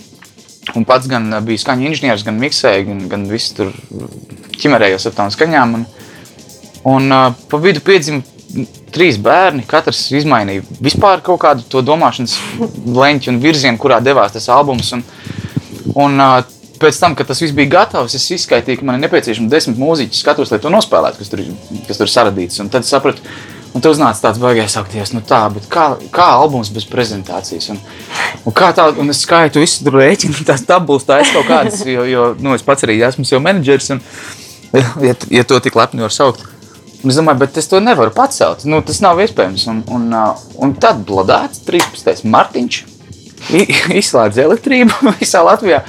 [0.78, 3.74] un pats gan bija skaņu inženieris, gan miksēja, gan, gan viss tur
[4.62, 5.76] ķimerējos ar tām skaņām.
[5.80, 5.88] Un,
[6.92, 8.24] un uh, pa vidu piedzima
[8.92, 9.66] trīs bērni.
[9.68, 12.38] Katrs izmainīja vispār kaut kādu to domāšanas
[13.00, 14.92] leņķu un virzienu, kurā devās tas albums.
[14.98, 15.06] Un,
[15.96, 19.52] un, uh, Pēc tam, kad tas viss bija gatavs, es izskaitīju, ka man ir nepieciešams
[19.52, 21.44] desmit mūziķus, skatos, lai to nospēlētu, kas tur,
[21.86, 22.58] kas tur saradīts.
[22.64, 23.22] Un tad sapratu,
[23.78, 27.70] un tur uznāca tāds baigais akties, nu tā, bet kā, kā albums bez prezentācijas?
[27.76, 27.78] Un,
[28.50, 31.84] un kā tā, un es skaitu visu tur rēķinu, tās tabulas, tā es kaut kādas,
[31.86, 34.02] jo, jo nu, es pats arī esmu jau menedžers, un,
[35.08, 36.46] ja, ja to tik lepni var saukt.
[37.02, 38.64] Es domāju, bet es to nevaru pacelt.
[38.70, 39.66] Nu, tas nav iespējams.
[39.72, 42.28] Un, un, uh, un tad blādāts 13.
[42.30, 42.82] martiņš
[44.02, 45.82] izslēdz elektrību visā Latvijā.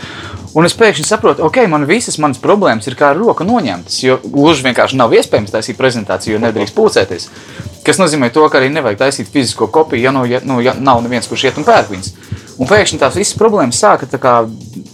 [0.52, 3.94] Un es pēkšņi saprotu, okay, man visas manas problēmas ir kā ar roku noņemtas.
[4.04, 7.28] Jo gluži vienkārši nav iespējams taisīt prezentāciju, jo nedrīkst pulcēties.
[7.86, 11.00] Tas nozīmē, to, ka arī nevajag taisīt fizisko kopiju, ja, nu, ja, nu, ja nav
[11.04, 12.12] neviens, kurš iet un pērk viņas.
[12.60, 14.34] Un pēkšņi tās visas problēmas sāka tā kā,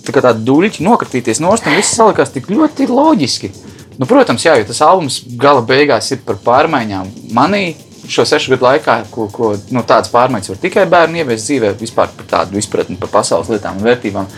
[0.06, 3.50] tā kā tādi duļķi nokritīties nost, un viss salikās tik ļoti loģiski.
[3.98, 7.74] Nu, protams, jā, jo tas albums gala beigās ir par pārmaiņām manī.
[8.08, 12.12] Šo sešu gadu laikā, ko, ko nu, tādas pārmaiņas var tikai bērni ieviest dzīvē, vispār
[12.16, 14.30] par tādu izpratni par pasaules lietām un vērtībām.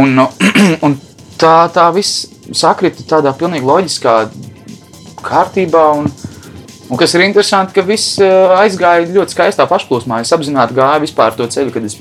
[0.00, 0.28] Un, nu,
[0.86, 0.94] un
[1.42, 4.14] tā, tā viss sakrita tādā pilnīgi loģiskā
[5.26, 5.82] kārtībā.
[5.98, 6.08] Un,
[6.88, 10.22] un kas ir interesanti, ka viss eh, aizgāja ļoti skaistā pašplūsmā.
[10.22, 11.98] Es apzināti gāju vispār to ceļu, kad es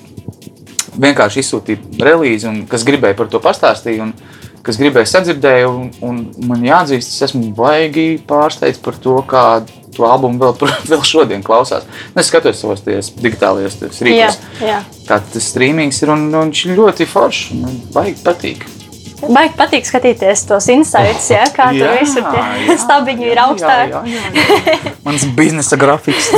[1.01, 3.99] vienkārši izsūtīju relīzi, un kas gribēja par to pastāstīt.
[4.03, 4.13] Un,
[4.61, 9.45] Kas gribēja sadzirdēju, un, un man jāatzīst, es esmu baigi pārsteigts par to, kā
[9.95, 11.87] to albumu vēl, vēl šodien klausās.
[12.15, 14.83] Es skatos savos digitālajos Jā, rīkos, jā.
[15.07, 17.49] kā tas streamings ir, un, un viņš ļoti foršs.
[17.61, 18.67] Man baigi patīk.
[19.21, 23.97] Baigi patīk skatīties tos insights, ja, kā tur visur tie stabiņi ir augstāki.
[23.97, 24.93] Jā, jā, jā, jā.
[25.05, 26.29] Mans biznesa grafiks.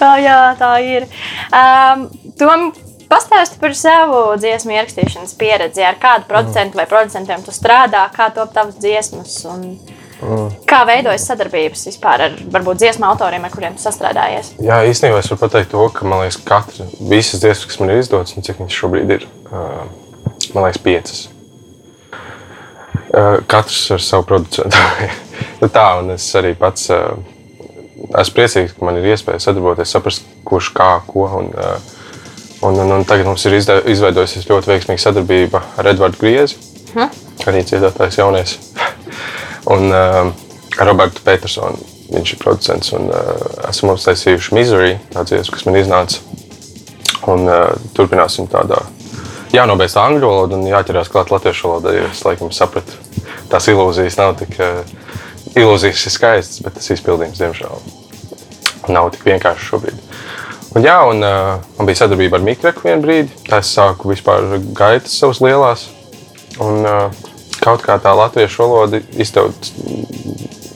[0.00, 1.08] Tā, jā, tā ir.
[1.50, 2.68] Um, Tom,
[3.10, 5.84] pastāsti par savu dziesmu ierakstīšanas pieredzi.
[5.86, 9.68] Ar kādu producentu vai producentiem tu strādā, kā top tavas dziesmas un
[10.66, 14.54] kā veidojas sadarbības vispār ar varbūt dziesmu autoriem, ar kuriem sastrādājies.
[14.64, 17.92] Jā, īstenībā es varu pateikt to, ka man liekas, ka katra visas dziesmas, kas man
[17.92, 21.22] ir izdotas, un cik viņas šobrīd ir, man liekas, piecas.
[23.46, 24.80] Katrs ar savu producentu.
[25.56, 30.68] Nu tā, un es arī pats esmu priecīgs, ka man ir iespēja sadarboties, saprast, kurš
[30.76, 31.24] kā, ko.
[31.38, 31.76] Un, ā,
[32.66, 36.58] un, un, un tagad mums ir izveidojusies ļoti veiksmīga sadarbība ar Edvardu Griezi,
[37.46, 38.56] arī dziedātājs jaunies.
[39.74, 40.32] un uh,
[40.78, 41.78] Robertu Petersonu.
[42.06, 46.20] Viņš ir producents un uh, esam uztaisījuši Misery, tāds dziesma, kas man iznāca.
[47.26, 48.84] Un uh, turpināsim tādā
[49.54, 52.94] jānobeidz angļu valoda un jāķerās klāt latviešu valodai, jo es laikam sapratu
[53.50, 54.54] tās ilūzijas nav tik.
[54.60, 54.96] Uh,
[55.56, 57.78] ilūzijas ir skaistas, bet tas izpildījums, diemžēl,
[58.92, 60.05] nav tik vienkāršs šobrīd.
[60.76, 63.32] Un, jā, un, uh, man bija sadarbība ar Mikreku vienu brīdi.
[63.46, 65.86] Tā es sāku vispār gaitas savas lielās.
[66.60, 67.30] Un, uh,
[67.62, 69.72] kaut kā tā latviešu valoda izdevusi.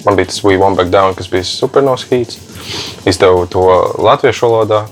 [0.07, 2.41] Man bija tas We Won't Back Down, kas bija supernovs hīts.
[3.13, 3.67] Izdevu to
[4.01, 4.87] latviešu valodā.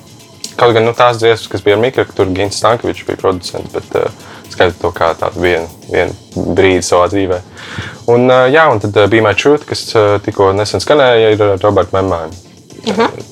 [0.60, 3.72] Kaut gan nu, tās dziesmas, kas bija ar Mikreku, tur Gins Stankovičs bija producents.
[3.72, 7.40] Bet, uh, skaitu to kā tādu vienu, vienu brīdi savā dzīvē.
[8.12, 11.44] Un, uh, jā, un tad uh, bija My Truth, kas uh, tikko nesen skanēja, ir
[11.64, 12.44] Roberts Memāns.
[12.84, 13.22] Uh -huh.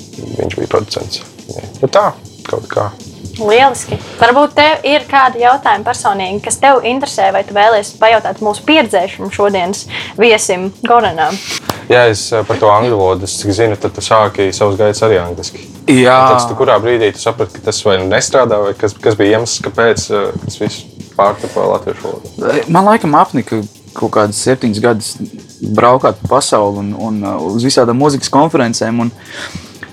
[0.41, 1.36] Viņš bija producents.
[1.83, 2.11] Nu, tā,
[2.47, 2.91] kaut kā.
[3.37, 3.99] Lieliski.
[4.17, 9.33] Varbūt tev ir kādi jautājumi personīgi, kas tev interesē, vai tu vēlēsies pajautāt mūsu pieredzējušam
[9.35, 9.85] šodienas
[10.17, 11.37] viesim Goranam?
[11.91, 15.21] Jā, es eh, par to angļu valodu, cik zinu, tad tu sāki savus gaitas arī
[15.23, 15.67] angliski.
[15.93, 19.19] Jā, tad tu kurā brīdī tu saprati, ka tas vai nu nestrādā, vai kas, kas
[19.19, 20.87] bija iemesls, kāpēc eh, tas viss
[21.19, 22.65] pārtapa latviešu valodu?
[22.73, 23.61] Man laikam apnika
[23.97, 25.13] kaut kādas septiņas gadus
[25.77, 29.07] braukāt pa pasauli un, un uz visādām mūzikas konferencēm.
[29.07, 29.13] Un,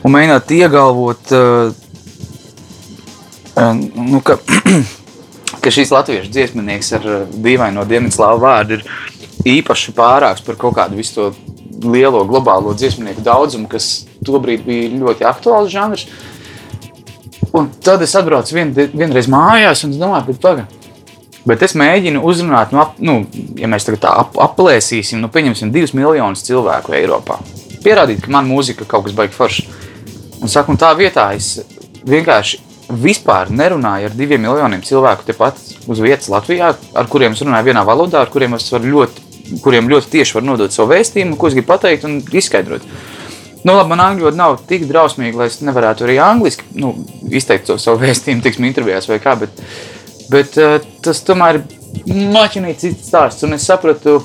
[0.03, 1.71] un mēģināt iegalvot, uh,
[3.95, 4.37] nu, ka,
[5.63, 8.85] ka šīs latviešu dziesminieks ar dīvaino Dienvidslāvu vārdu ir
[9.57, 11.31] īpaši pārāks par kaut kādu visu to
[11.83, 16.07] lielo globālo dziesmnieku daudzumu, kas tobrīd bija ļoti aktuāls žanrs.
[17.53, 20.79] Un tad es atbraucu vien, vienreiz mājās un domāju, ka pagaidi.
[21.43, 23.17] Bet es mēģinu uzrunāt, nu, ap, nu,
[23.59, 27.41] ja mēs tagad tā ap, aplēsīsim, nu, pieņemsim, divus miljonus cilvēku Eiropā.
[27.83, 29.67] Pierādīt, ka man mūzika kaut kas baigs forši.
[30.43, 31.55] Un, saku, un tā vietā es
[32.03, 32.59] vienkārši
[32.99, 37.85] vispār nerunāju ar diviem miljoniem cilvēku tepat uz vietas Latvijā, ar kuriem es runāju vienā
[37.87, 39.23] valodā, ar kuriem es varu ļoti,
[39.63, 42.85] kuriem ļoti tieši var nodot savu vēstījumu, ko es gribu pateikt un izskaidrot.
[43.63, 46.91] Nu, labi, man angļu valoda nav tik drausmīga, lai es nevarētu arī angliski nu,
[47.31, 49.37] izteikt to savu vēstījumu, tiksim, intervijās vai kā.
[49.39, 49.63] Bet,
[50.31, 53.43] Bet uh, tas tomēr ir maķinīt cits stāsts.
[53.45, 54.19] Un es sapratu,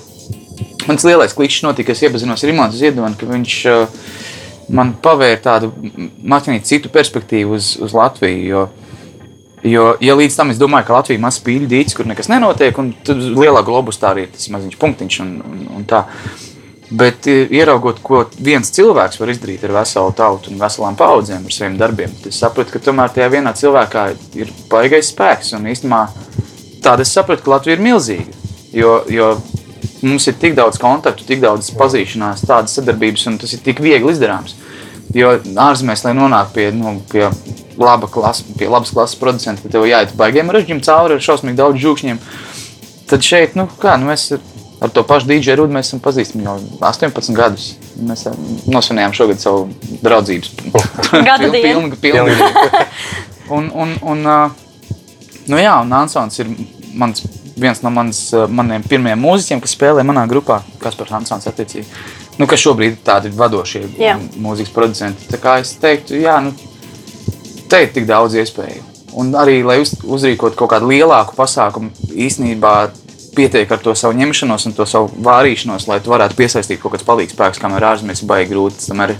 [0.88, 4.04] mans lielais klikšķis notika, es iepazinos ar Imants Ziedoni, ka viņš uh,
[4.74, 5.70] man pavēra tādu
[6.28, 8.48] maķinīt citu perspektīvu uz, uz Latviju.
[8.48, 8.64] Jo,
[9.64, 12.78] jo, ja līdz tam es domāju, ka Latvija ir mazs pīļu dīķis, kur nekas nenotiek,
[12.80, 16.04] un tad lielā globus tā arī ir tas maziņš punktiņš un, un, un tā.
[16.88, 21.76] Bet ieraugot, ko viens cilvēks var izdarīt ar veselu tautu un veselām paudzēm, ar saviem
[21.80, 24.04] darbiem, es sapratu, ka tomēr tajā vienā cilvēkā
[24.40, 25.52] ir baigais spēks.
[25.58, 26.06] Un īstenībā
[26.84, 28.32] tāda es sapratu, ka Latvija ir milzīga.
[28.72, 29.34] Jo, jo
[30.02, 34.14] mums ir tik daudz kontaktu, tik daudz pazīšanās, tādas sadarbības, un tas ir tik viegli
[34.14, 34.56] izdarāms.
[35.16, 37.30] Jo ārzemēs, lai nonāktu pie, nu, pie,
[37.80, 41.80] laba klasa, pie labas klases producenta, tad tev jāiet baigiem režģiem cauri ar šausmīgi daudz
[41.84, 42.20] žūkšņiem.
[43.08, 44.28] Tad šeit, nu, kā, nu, mēs
[44.80, 46.54] Ar to pašu DJ Rudu mēs esam pazīstami jau
[46.86, 47.72] 18 gadus.
[47.98, 48.28] Mēs
[48.70, 49.64] nosvinējām šogad savu
[50.04, 50.52] draudzības
[51.28, 51.90] gada dienu.
[51.98, 52.36] Pilnu,
[53.56, 54.22] un, un, un,
[55.50, 56.52] nu jā, un Ansons ir
[56.94, 57.24] mans,
[57.60, 61.86] viens no mans, maniem pirmajiem mūziķiem, kas spēlē manā grupā, kas par Ansons attiecīgi.
[62.38, 64.14] Nu, kas šobrīd ir tādi vadošie jā.
[64.38, 65.26] mūzikas producenti.
[65.32, 66.54] Tā kā es teiktu, jā, nu,
[67.70, 68.84] te ir tik daudz iespēju.
[69.18, 72.74] Un arī, lai uz, uzrīkot kaut kādu lielāku pasākumu, īstenībā
[73.38, 77.06] pietiek ar to savu ņemšanos un to savu vārīšanos, lai tu varētu piesaistīt kaut kāds
[77.06, 78.86] palīgs spēks, kamēr ārzemēs baigi grūti.
[78.90, 79.14] Tomēr,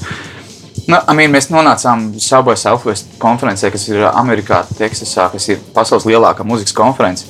[0.86, 6.06] nu, I mean, mēs nonācām Subway Southwest konferencē, kas ir Amerikā, Teksasā, kas ir pasaules
[6.08, 7.28] lielākā muzikas konference.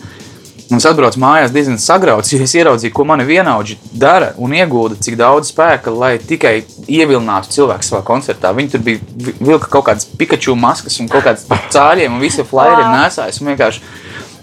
[0.69, 5.15] Mums atbrauc mājās diezgan sagrauts, jo es ieraudzīju, ko mani vienaudži dara un iegulda cik
[5.17, 8.51] daudz spēka, lai tikai ievilinātu cilvēku savā koncertā.
[8.57, 12.85] Viņi tur bija vilka kaut kādas Pikachu maskas un kaut kādas cāļiem un visi flyeri
[12.85, 13.41] nesājas.
[13.41, 13.81] Vienkārši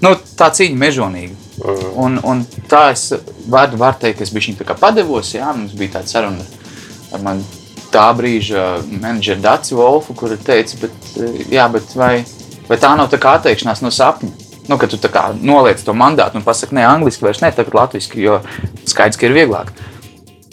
[0.02, 1.38] nu, tā cīņa mežonīga.
[1.94, 3.12] Un, un tā es
[3.52, 5.30] varu var teikt, ka es biju viņa padevos.
[5.38, 6.48] Jā, mums bija tāda saruna
[7.14, 7.46] ar mani
[7.94, 11.14] tā brīža menedžeru Dāci Wolfu, kur teica, bet,
[11.54, 12.16] jā, bet vai,
[12.68, 14.45] vai tā nav tā kā atteikšanās no sapņa?
[14.70, 14.98] Nu, ka tu
[15.42, 18.40] noliec to mandātu un pasaki, ne angliski, vairs ne tagad latviešu, jo
[18.90, 19.70] skaidrs, ka ir vieglāk.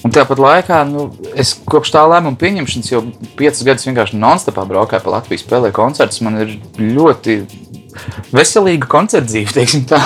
[0.03, 1.07] Un tāpat laikā nu,
[1.39, 3.05] es kopš tā lēmuma pieņemšanas jau
[3.39, 6.23] piecus gadus vienkārši non-stopā braukāju pa Latviju, spēlēju koncertus.
[6.27, 7.39] Man ir ļoti
[8.35, 10.03] veselīga koncerta dzīve, teiksim tā.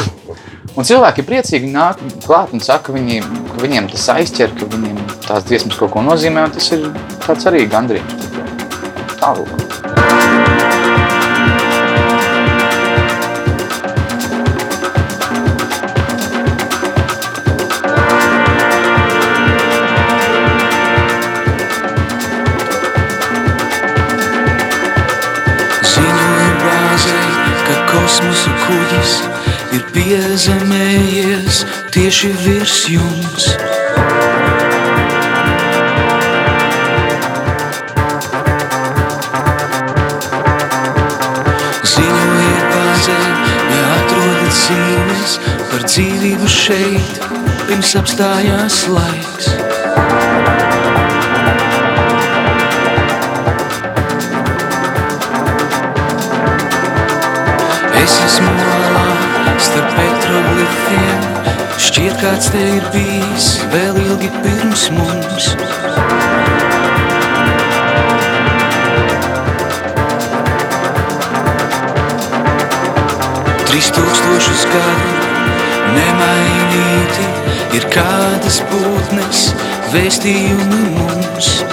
[0.77, 3.23] Un cilvēki ir priecīgi nāk klāt un saka, ka, viņi,
[3.55, 6.91] ka viņiem tas aizķer, ka viņiem tās dziesmas kaut ko nozīmē, un tas ir
[7.25, 8.29] tāds arī gandrīz.
[9.17, 9.66] Tālāk.
[30.37, 31.63] Piezemējies
[31.95, 33.47] tieši virs jums.
[41.89, 43.17] Ziņojiet bāzē,
[43.71, 45.39] ja atrodat zīmes
[45.73, 47.25] par dzīvību šeit,
[47.65, 49.53] pirms apstājās laiks.
[58.05, 58.66] Es esmu
[59.63, 61.25] starp petroglifiem.
[61.81, 65.51] Šķiet, kāds te ir bijis vēl ilgi pirms mums.
[73.67, 75.17] Trīs tūkstošus gadu
[75.97, 77.31] nemainīti
[77.77, 79.49] ir kādas būtnes
[79.93, 81.66] vēstījumi mums.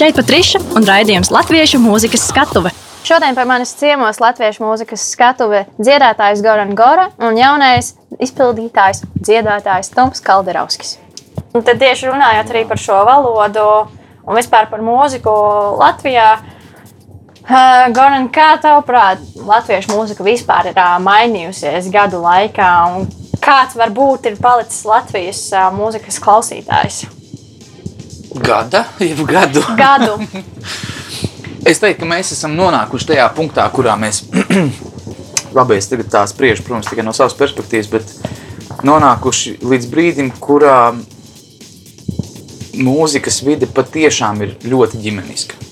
[0.00, 2.70] Šeit Patriša un raidījums Latviešu mūzikas skatuve.
[3.04, 10.24] Šodien pie manis ciemos latviešu mūzikas skatuve dziedātājs Goran Gora un jaunais izpildītājs, dziedātājs Toms
[10.24, 10.94] Kalderovskis.
[11.52, 13.66] Un tad tieši runājot arī par šo valodu
[14.24, 15.36] un vispār par mūziku
[15.82, 16.32] Latvijā.
[17.44, 24.32] Uh, Goran, kā tavuprāt, latviešu mūzika vispār ir uh, mainījusies gadu laikā, un kāds varbūt
[24.32, 27.04] ir palicis Latvijas uh, mūzikas klausītājs?
[28.34, 29.62] Gada, jau gadu.
[29.82, 30.18] Gadu.
[31.66, 34.22] Es teiktu, ka mēs esam nonākuši tajā punktā, kurā mēs,
[35.56, 40.94] labi, es tagad tā spriežu, protams, tikai no savas perspektīvas, bet nonākuši līdz brīdim, kurā
[42.80, 45.69] mūzikas vide patiešām ir ļoti ģimeniska.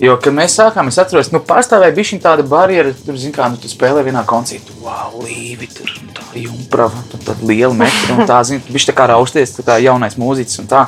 [0.00, 3.50] Jo, kad mēs sākām, es atceros, nu, pastāvēja bija šī tāda barjera, tur, zin kā,
[3.52, 8.24] nu, tu spēlē vienā koncertā, wow, līvi, tur, tā jumprava, tur tāda liela metra, un
[8.28, 10.86] tā, zin, viņš tā kā rausties, tā kā jaunais mūziķis un tā.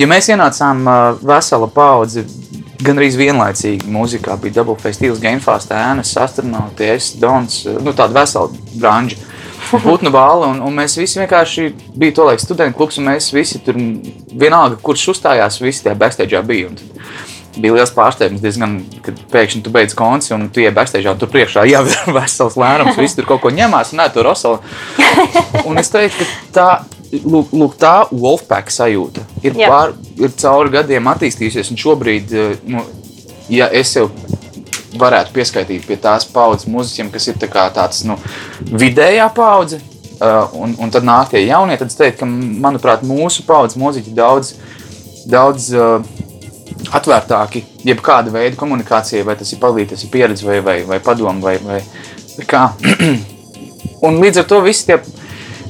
[0.00, 2.26] Jo mēs ienācām uh, vesela paudze,
[2.82, 8.24] gan arī vienlaicīgi mūzikā bija Double Face, Steels, Gamefast, Ēnas, Astronauti, es, Dons, nu, tāda
[8.24, 9.22] vesela branža.
[9.68, 13.58] Putnu bāla, un, un mēs visi vienkārši bija to laiku studentu klubs, un mēs visi
[13.62, 16.70] tur vienalga, kurš uzstājās, visi tajā backstage'ā bija.
[16.70, 17.27] Un tad
[17.62, 21.30] bija liels pārsteigums, diezgan, kad pēkšņi tu beidz konci un tu ej backstage'ā, un tur
[21.32, 24.62] priekšā jau ir vesels lērums, visi tur kaut ko ņemās, un nē, tur rosala.
[25.66, 26.68] Un es teiktu, ka tā,
[27.24, 29.70] lūk, lūk tā Wolfpack sajūta ir, Jā.
[29.70, 32.84] pār, ir cauri gadiem attīstījusies, šobrīd, eh, nu,
[33.52, 34.12] ja es sev
[34.98, 38.18] varētu pieskaitīt pie tās paudzes mūziķiem, kas ir tā tāds nu,
[38.72, 39.82] vidējā paudze.
[40.18, 41.76] Uh, un, un tad nāk tie jaunie.
[41.78, 44.56] Tad es teiktu, ka, manuprāt, mūsu paudzes mūziķi daudz,
[45.30, 46.02] daudz uh,
[46.94, 51.42] atvērtāki jebkāda veida komunikācijai, vai tas ir palīdzības, tas ir pieredze, vai, vai, vai padomu,
[51.44, 51.80] vai, vai,
[52.36, 52.68] vai kā.
[54.06, 55.00] un līdz ar to viss tie.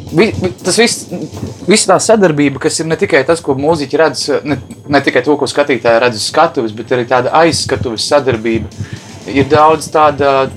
[0.08, 0.32] Vi-
[0.64, 1.08] tas viss,
[1.68, 4.56] visa tā sadarbība, kas ir ne tikai tas, ko mūziķi redz, ne,
[4.88, 8.70] ne tikai to, ko skatītāji redz uz skatuves, bet arī tāda aizskatuves sadarbība,
[9.28, 10.48] ir daudz tāda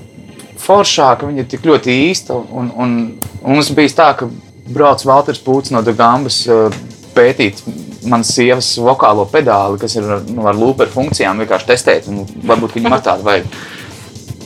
[0.62, 2.38] foršāka, viņa ir tik ļoti īsta.
[2.38, 2.96] Un, un,
[3.42, 4.30] un mums bija tā, ka
[4.72, 6.72] brauc Valters Pūts no Dagambas uh,
[7.12, 7.60] pētīt
[8.08, 12.10] manas sievas vokālo pedāli, kas ir nu, ar lūperu funkcijām, vienkārši testēt.
[12.10, 13.48] Un, varbūt viņam ar tādu vajag.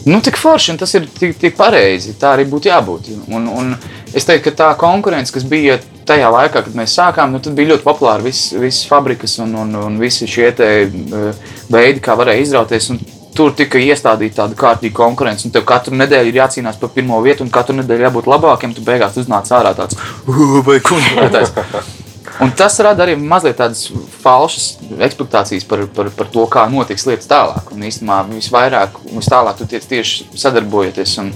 [0.06, 2.14] Nu, tik forši, un tas ir tik, tik pareizi.
[2.20, 3.10] Tā arī būtu jābūt.
[3.34, 3.74] Un, un
[4.14, 7.86] es teiktu, ka tā konkurence, kas bija tajā laikā, kad mēs sākām, nu, bija ļoti
[7.86, 12.90] populāra visas vis fabrikas un, un, un visi šie te, eh, veidi, kā varēja izrauties.
[12.94, 13.02] Un
[13.36, 17.44] Tur tika iestādīta tāda kārtīga konkurence, un tev katru nedēļu ir jācīnās par pirmo vietu,
[17.44, 18.72] un katru nedēļu jābūt labākiem.
[18.72, 20.00] Tu beigās uznāc ārā tāds-
[20.70, 22.05] vai kungs!
[22.40, 23.86] Un tas rada arī mazliet tādas
[24.20, 24.66] falšas
[25.06, 27.70] expectācijas par, par, par to, kā notiks lietas tālāk.
[27.72, 31.30] Un īstenībā visvairāk un vistālāk tu tiec tieši sadarbojoties un,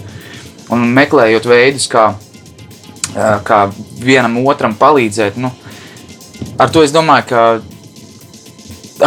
[0.76, 2.10] un meklējot veidus, kā,
[3.48, 3.62] kā
[4.02, 5.40] vienam otram palīdzēt.
[5.40, 5.54] Nu,
[6.60, 7.46] ar to es domāju, ka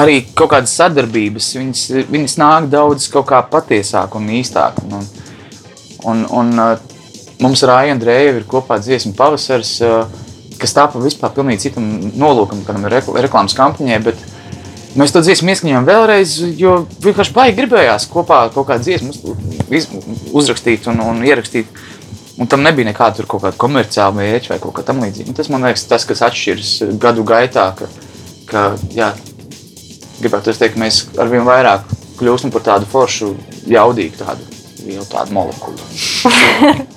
[0.01, 3.05] arī kaut kādas sadarbības, viņas, viņas nāk daudz
[3.53, 4.81] patiesāk un īstāk.
[4.89, 5.05] Un,
[6.09, 6.53] un, un
[7.43, 9.77] mums ar Aiju Andrēju ir kopā dziesmu pavasars.
[9.85, 10.22] ā,
[10.64, 11.89] kas tāpa vispār pilnīgi citam
[12.20, 13.99] nolūkam, kādam ir rekl reklāmas kampaņai.
[14.05, 14.22] Bet
[14.99, 19.36] mēs to dziesmu ieskaņojām vēlreiz, jo vienkārši baigi gribējās kopā kaut kādu dziesmu
[20.36, 21.84] uzrakstīt un, un ierakstīt.
[22.41, 25.36] Un tam nebija nekāda kaut kāda komerciāla mērķa vai kaut kā tamlīdzīga.
[25.38, 27.89] Tas man liekas, tas, kas atšķiras gadu gaitā, ka,
[28.49, 28.64] ka
[28.95, 29.11] jā,
[30.18, 31.86] gribētu teikt, ka mēs arvien vairāk
[32.18, 33.36] kļūstam par tādu foršu,
[33.70, 34.49] jaudīgu tādu,
[34.95, 35.78] jau tādu molekulu.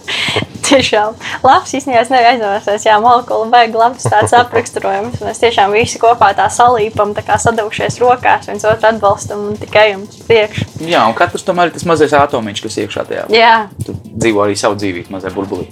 [0.66, 1.14] Tiešām
[1.46, 5.20] labs īstenībā es nevaru aizdomāties, jā, molekula vajag labs tāds apraksturojums.
[5.22, 9.92] Mēs tiešām visi kopā tā salīpam, tā kā sadūšies rokās, viens otru atbalstam un tikai
[9.92, 10.64] jums priekš.
[10.82, 13.28] Jā, un katrs tomēr ir tas mazais atomiņš, kas iekšā tajā.
[13.34, 13.54] Jā,
[13.86, 15.68] Tu dzīvo arī savu dzīvību, mazā burbulī.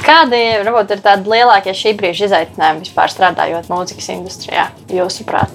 [0.00, 5.52] kādi varbūt ir tādi lielākie šī brīža izaicinājumi vispār strādājot mūzikas industrijā, jūsuprāt?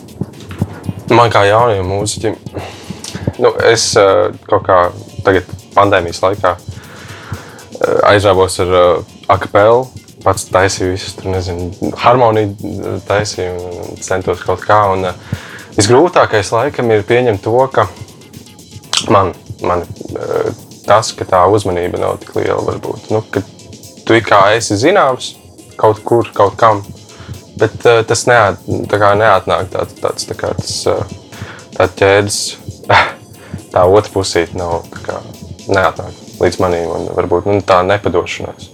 [1.10, 2.38] Man kā jaunajam mūziķim,
[3.41, 4.78] nu, es eh, kaut kā
[5.26, 6.74] tagad pandēmijas laikā eh,
[8.09, 9.86] aizrāvos ar uh, akapelu.
[10.26, 13.51] Pats taisīju visus, tur nezinu, harmoniju eh, taisīju
[13.91, 14.80] un centos kaut kā.
[14.95, 15.05] Un,
[15.76, 17.86] visgrūtākais laikam ir pieņemt to, ka
[19.13, 19.84] man, man
[20.88, 23.11] tas, ka tā uzmanība nav tik liela, varbūt.
[23.13, 23.21] Nu,
[24.07, 25.36] tu kā esi zināms
[25.78, 26.82] kaut kur, kaut kam,
[27.55, 30.73] Bet uh, tas neat, tā neatnāk tā, tāds tā kā tas,
[31.78, 32.41] tā ķēdes,
[33.73, 35.21] tā otra pusīte nav tā kā
[35.71, 36.89] neatnāk līdz manim.
[36.95, 38.69] Un varbūt nu, tā nepadošanās.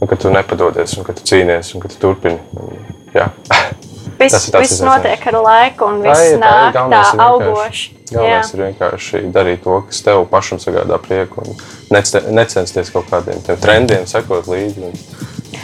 [0.00, 2.38] Nu, ka tu nepadodies, un ka tu cīnies, un ka tu turpini.
[2.60, 2.76] Un,
[3.16, 3.30] jā.
[4.16, 6.38] Viss, viss notiek ar laiku, un Tā viss tā ir.
[6.40, 7.88] nāk tā ir vienkārši- augoši.
[8.06, 8.14] Jā.
[8.16, 11.58] Galvenais ir vienkārši darīt to, kas tev pašam sagādā prieku, un
[11.92, 14.86] nece- necensties kaut kādiem tiem trendiem sekot līdzi.
[14.88, 14.94] Un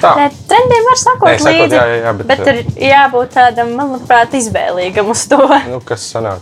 [0.02, 0.10] Tā.
[0.18, 3.72] Nē, trendiem var sakot Nē, sakot, līdzi, jā, jā, jā, bet- bet ir jābūt tādam,
[3.78, 5.38] manuprāt, izvēlīgam uz to.
[5.70, 6.40] Nu, kas sanāk?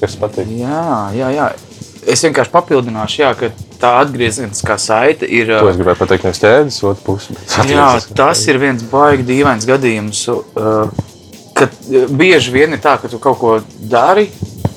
[0.00, 0.50] Kas patīk?
[0.58, 1.48] Jā, jā, jā.
[2.06, 3.52] Es vienkārši papildināšu, jā, ka
[3.84, 5.52] tā atgriezeniskā saite ir.
[5.60, 7.36] To es gribēju pateikt, nevis ķēdes, otru pusi.
[7.70, 10.24] Jā, tas ir viens baigi dīvains gadījums.
[10.32, 10.88] Uh,
[11.54, 14.28] kad uh, bieži vien ir tā, ka tu kaut ko dari.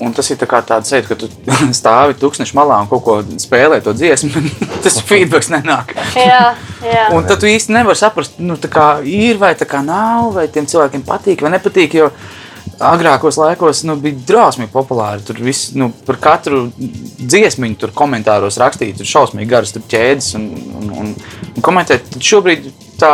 [0.04, 1.28] Un tas ir tā tāds sajūta, ka tu
[1.80, 4.44] stāvi tūkstoši malā un kaut ko spēlē to dziesmu.
[4.86, 5.96] tas feedback nenāk.
[6.14, 6.52] Jā,
[6.86, 7.08] jā.
[7.18, 10.46] Un tad tu īsti nevari saprast, nu, tā kā ir vai tā kā nav, vai
[10.54, 11.98] tiem cilvēkiem patīk vai nepatīk.
[11.98, 12.12] Jo
[12.84, 15.24] agrākos laikos nu, bija drausmīgi populāri.
[15.26, 20.50] Tur viss nu, par katru dziesmu, tur komentāros rakstīja, tur šausmīgi garas tur ķēdes un,
[20.80, 21.14] un, un,
[21.54, 22.10] un komentēt.
[22.14, 22.70] Tad šobrīd
[23.02, 23.14] tā,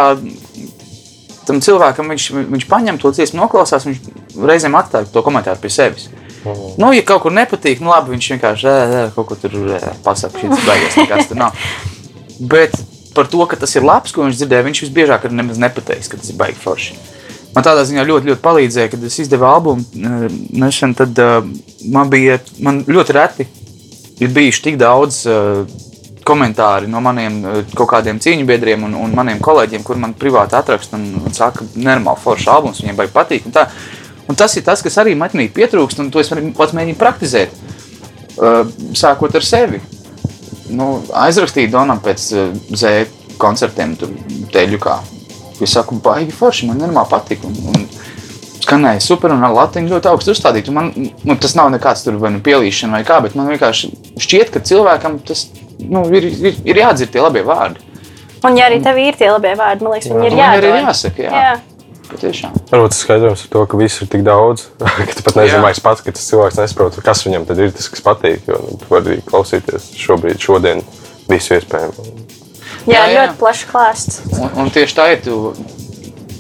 [1.48, 4.04] tam cilvēkam viņš, viņš paņem to dziesmu, noklausās, viņš
[4.44, 6.10] reizēm atstāja to komentāru pie sevis.
[6.76, 9.54] Nu, ja kaut kur nepatīk, nu labi, viņš vienkārši ē, ē, kaut ko tur
[10.04, 11.62] pasakā, šis beigas, nekas tur nav.
[12.52, 12.76] Bet
[13.16, 16.20] par to, ka tas ir labs, ko viņš dzirdēja, viņš visbiežāk arī nemaz nepateiks, ka
[16.20, 16.98] tas ir baigi forši.
[17.54, 20.28] Man tādā ziņā ļoti, ļoti palīdzēja, kad es izdevu albumu eh,
[20.58, 21.42] nesen, tad uh,
[21.94, 23.46] man bija man ļoti reti
[24.24, 25.62] ir bijuši tik daudz uh,
[26.26, 27.42] komentāri no maniem
[27.76, 31.68] kaut kādiem cīņu biedriem un, un maniem kolēģiem, kur man privāti atraksta un, un saka,
[31.76, 33.50] nenormāli foršs albums, viņiem baigi patīk.
[33.50, 33.68] Un tā.
[34.32, 37.58] Un tas ir tas, kas arī man pietrūkst, un to es pats mēģinu praktizēt.
[38.34, 38.64] Uh,
[38.96, 39.82] sākot ar sevi.
[40.74, 44.16] Nu, aizrakstīju Donam pēc uh, zēna koncertiem, tur
[44.54, 45.02] teļu kā.
[45.62, 47.44] Es saku, baigi forši, man normāli patīk.
[47.46, 47.88] Un, un
[48.64, 50.70] skanēja super, un ar latiņu ļoti augstu uzstādīt.
[50.72, 50.92] Un Man,
[51.28, 53.92] nu, tas nav nekāds tur vai nu pielīšana vai kā, bet man vienkārši
[54.24, 55.46] šķiet, ka cilvēkam tas
[55.84, 57.84] nu, ir, ir, ir jādzird tie labie vārdi.
[58.44, 60.72] Un, ja arī tev ir tie labie vārdi, man liekas, viņi ir Un viņi arī
[60.72, 60.88] jādod.
[60.90, 61.44] jāsaka, jā.
[61.44, 61.54] Jā.
[62.04, 62.56] Patiešām.
[62.70, 64.66] Varbūt tas skaidrojums ir to, ka viss ir tik daudz,
[65.08, 65.62] ka tu pat nezini, Jā.
[65.64, 68.44] vai pats, ka tas cilvēks nesaprot, kas viņam tad ir tas, kas patīk.
[68.52, 70.84] Jo nu, tu vari klausīties šobrīd, šodien,
[71.32, 72.06] visu iespējamo.
[72.88, 73.14] Jā, Jā, jā.
[73.22, 74.22] ļoti plašs klāsts.
[74.40, 75.22] Un, un tieši tā ir.
[75.24, 75.38] Tu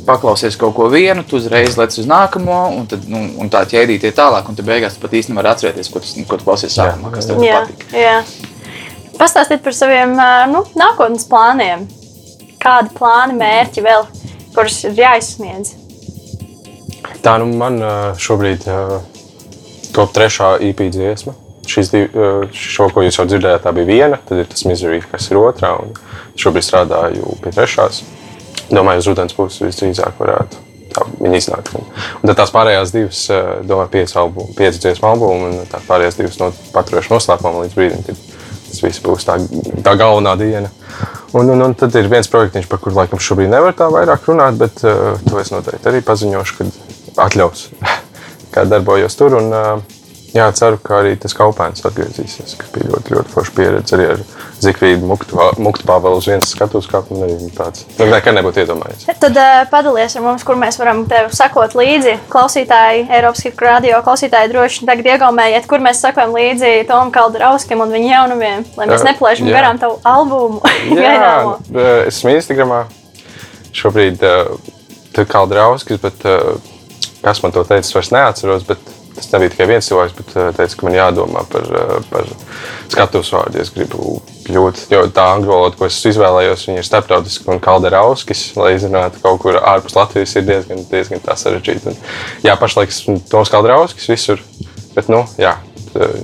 [0.04, 4.10] paklausies kaut ko vienu, tu uzreiz lec uz nākamo, un, tad, nu, un tā ķēdīte
[4.12, 4.50] ir tālāk.
[4.52, 7.30] Un tu beigās tu pat īsti nevari atcerēties, ko, tu, ko tu klausies sākumā, kas
[7.30, 7.86] tev Jā, patīk.
[7.96, 8.18] jā.
[9.16, 10.18] Pastāstiet par saviem
[10.52, 11.86] nu, nākotnes plāniem.
[12.60, 14.04] Kādi plāni, mērķi vēl,
[14.56, 15.72] kurus ir jāizsniedz?
[17.24, 17.80] Tā nu man
[18.20, 18.66] šobrīd
[19.96, 21.36] top trešā IP dziesma.
[21.70, 25.00] Šis, div- ā, šo, ko jūs jau dzirdējāt, tā bija viena, tad ir tas Misery,
[25.08, 25.78] kas ir otrā.
[25.80, 25.94] un
[26.40, 28.04] Šobrīd strādāju pie trešās.
[28.74, 30.62] Domāju, uz rudens puses visdrīzāk varētu
[30.94, 31.74] tā viņa iznākt.
[31.78, 31.88] Un,
[32.22, 36.20] un tad tās pārējās divas, ā, domāju, piecas albumu, piecas dziesmu albumu, un tās pārējās
[36.20, 38.22] divas no, paturēšu noslēpumā līdz brīdim, kad
[38.70, 39.38] tas viss būs tā,
[39.86, 40.72] tā galvenā diena.
[41.34, 44.58] Un, un, un tad ir viens projekts, par kuru laikam šobrīd nevar tā vairāk runāt,
[44.62, 47.68] bet uh, to es noteikti arī paziņošu, kad atļaus,
[48.54, 49.40] kā darbojos tur.
[49.42, 50.03] Un, uh,
[50.34, 54.24] jā, ceru, ka arī tas kaupēns atgriezīsies, kas bija ļoti, ļoti forša pieredze arī ar
[54.64, 57.28] Zikvīdu Muktu, Pāvelu uz vienas skatuves kāpumu.
[57.54, 57.84] Tāds.
[57.98, 59.06] Nu, nekad nebūtu iedomājies.
[59.20, 62.16] Tad uh, padalies ar mums, kur mēs varam tev sakot līdzi.
[62.34, 67.94] Klausītāji, Eiropas Hipu radio klausītāji droši tagad iegaumējiet, kur mēs sakojam līdzi Tomam Kaldrauskim un
[67.94, 69.58] viņa jaunumiem, lai mēs neplēšam jā.
[69.58, 70.62] garām tavu albumu.
[71.04, 71.36] Jā,
[72.08, 72.84] es esmu Instagramā.
[73.74, 74.54] Šobrīd uh,
[75.14, 76.56] tur kā draugs, bet uh,
[77.24, 78.68] kas man to teica, es vairs neatceros.
[78.68, 82.30] Bet tas nebija tikai viens cilvēks, bet uh, teica, ka man jādomā par, uh, par
[82.92, 83.62] skatuves vārdu.
[83.64, 88.74] Es gribu kļūt, jo tā angļu valoda, ko es izvēlējos, ir starptautiska un kalderauskis, lai
[88.78, 91.22] izrunātu kaut kur ārpus Latvijas, ir diezgan, diezgan.
[91.90, 92.00] Un,
[92.44, 94.42] jā, pašlaik esmu Toms Kalderauskis visur.
[94.94, 95.56] Bet, nu, jā,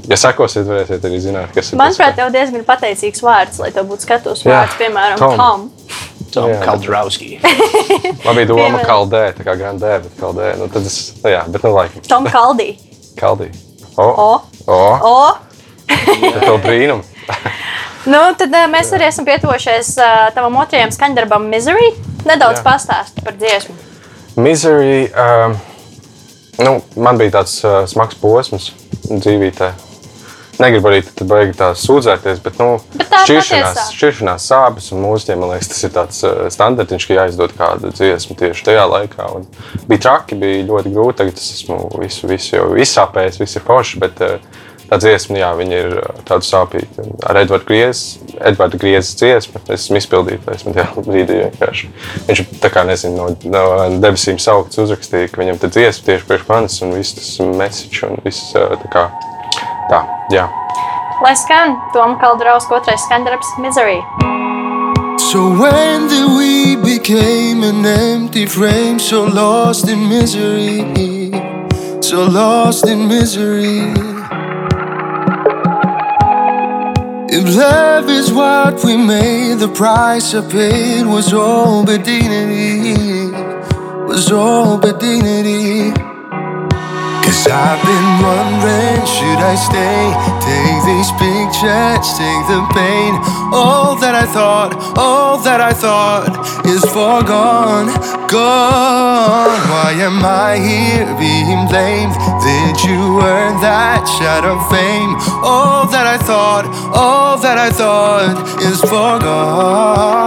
[0.10, 1.80] ja sekosiet, varēsiet arī zināt, kas ir.
[1.80, 5.38] Manuprāt, tev diezgan pateicīgs vārds, lai tev būtu skatus Jā, vārds, piemēram, Tom.
[5.40, 5.68] Tom.
[6.34, 6.60] Tom Jā.
[6.64, 7.40] Kaldrauski.
[8.26, 10.54] Man bija doma kaldē, tā kā grandē, bet kaldē.
[10.60, 12.06] Nu, tad es, nu, jā, bet nu laikam.
[12.10, 12.72] Tom Kaldī.
[13.22, 13.50] Kaldī.
[14.00, 15.38] O, O, o, o.
[16.34, 17.04] tad to brīnumu.
[18.10, 21.92] Nu, tad uh, mēs arī esam pietuvušies uh, tavam otrajam skaņdarbam Misery.
[22.30, 23.76] Nedaudz pastāsti par dziesmu.
[24.40, 25.10] Misery.
[25.12, 25.58] Um,
[26.64, 28.72] nu, man bija tāds uh, smags posms
[29.10, 29.74] dzīvībā.
[30.60, 35.54] Negribu arī tad beigti tā sūdzēties, bet, nu, Bet šķiršanās, šķiršanās sāpes un mūziķiem, man
[35.54, 39.30] liekas, tas ir tāds uh, standartiņš, ka jāizdod kāda dziesma tieši tajā laikā.
[39.38, 39.48] Un
[39.88, 41.20] bija traki, bija ļoti grūti.
[41.22, 44.02] Tagad es esmu visu, visu jau izsāpējis, viss ir forši.
[44.04, 47.04] Bet, uh, Tā dziesma, jā, viņa ir uh, tāda sāpīga.
[47.30, 50.66] Ar Edvardu Griezu, Edvardu Griezu dziesmu, es esmu izpildījis.
[50.66, 51.92] Man tajā brīdī vienkārši.
[52.26, 53.66] Viņš tā kā nezinu, no, no
[54.02, 58.18] debesīm saukts, uzrakstīja, ka viņam tā dziesma tieši priekš manis un viss tas message un
[58.26, 59.12] viss tā kā
[59.90, 60.48] tā, jā.
[61.24, 64.00] Lai skan Toma Kaldrauska otrais skaņdarbs Misery.
[65.20, 71.32] So when did we became an empty frame, so lost in misery,
[72.02, 73.94] so lost in misery?
[77.32, 83.30] If love is what we made, the price I paid was all but dignity,
[84.08, 85.94] was all but dignity.
[87.30, 90.02] Cause I've been wondering, should I stay?
[90.42, 93.14] Take these pictures, take the pain.
[93.54, 96.34] All that I thought, all that I thought
[96.66, 97.94] is foregone,
[98.26, 99.62] gone.
[99.70, 102.18] Why am I here being blamed?
[102.42, 105.14] Did you earn that shot of fame?
[105.46, 106.66] All that I thought,
[106.98, 110.19] all that I thought is foregone.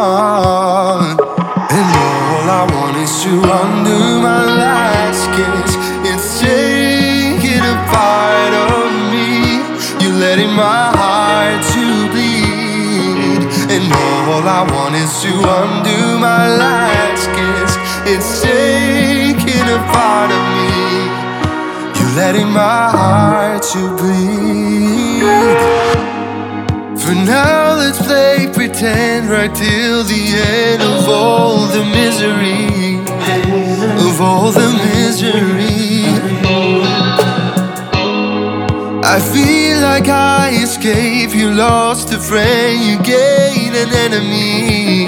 [22.33, 25.23] Letting my heart to bleed.
[26.99, 32.97] For now, let's play pretend right till the end of all the misery.
[34.09, 36.05] Of all the misery.
[39.05, 41.35] I feel like I escaped.
[41.35, 45.05] You lost a friend, you gained an enemy.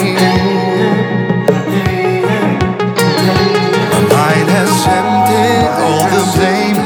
[3.92, 6.83] My mind has emptied all the blame.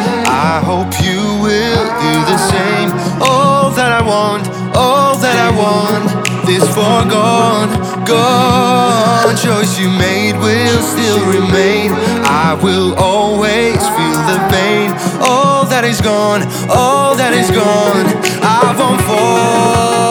[0.49, 2.88] I hope you will do the same.
[3.20, 6.09] All that I want, all that I want
[6.49, 7.68] this foregone,
[8.09, 9.36] gone.
[9.36, 11.92] Choice you made will still remain.
[12.24, 14.88] I will always feel the pain.
[15.20, 16.40] All that is gone,
[16.72, 18.07] all that is gone.
[18.40, 20.09] I won't fall.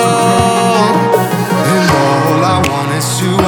[1.73, 3.46] And all I want is to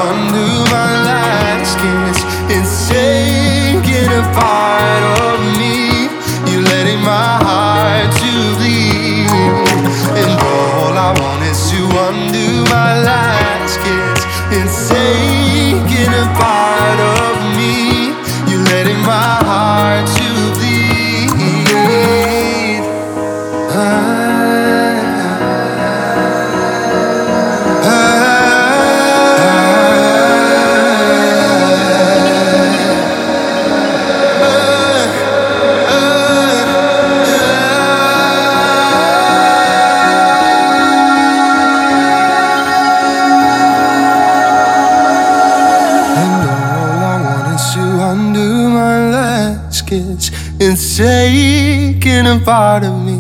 [50.72, 53.18] It's taking a part of me.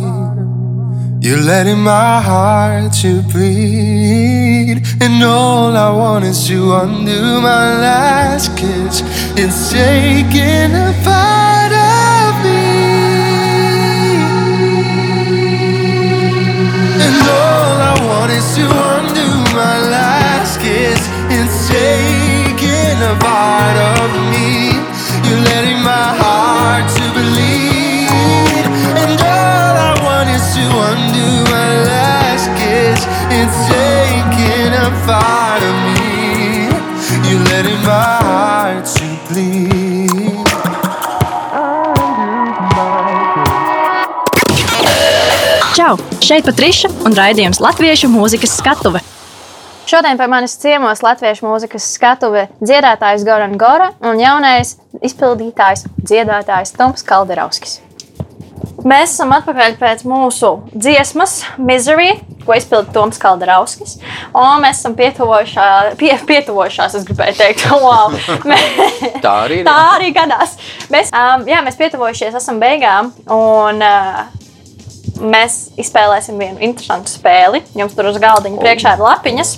[1.20, 4.86] You're letting my heart to bleed.
[5.02, 9.02] And all I want is to undo my last kiss.
[9.36, 12.66] It's taking a part of me.
[17.02, 21.02] And all I want is to undo my last kiss.
[21.32, 24.29] It's taking a part of me.
[34.80, 36.72] A part of me.
[37.28, 40.10] You're letting my heart to bleed.
[45.76, 45.96] Čau!
[46.24, 49.04] Šeit Patriša un raidījums Latviešu mūzikas skatuve.
[49.90, 57.02] Šodien pie manis ciemos latviešu mūzikas skatuve dziedātājs Goran Gora un jaunais izpildītājs, dziedātājs Toms
[57.08, 57.80] Kalderauskis.
[58.86, 63.98] Mēs esam atpakaļ pēc mūsu dziesmas Misery, ko izpildīja Toms Kalderauskis.
[64.34, 65.68] Un mēs esam pietuvojušā,
[66.00, 68.14] pie, pietuvojušās, es gribēju teikt, wow.
[68.50, 68.60] Mē-
[69.26, 69.66] Tā arī ir.
[69.68, 70.58] Tā arī gadās.
[70.94, 73.12] Mēs, um, jā, mēs pietuvojušies, esam beigām.
[73.30, 74.28] Un, uh,
[75.20, 77.64] mēs izspēlēsim vienu interesantu spēli.
[77.78, 79.56] Jums tur uz galdiņa priekšā ir lapiņas.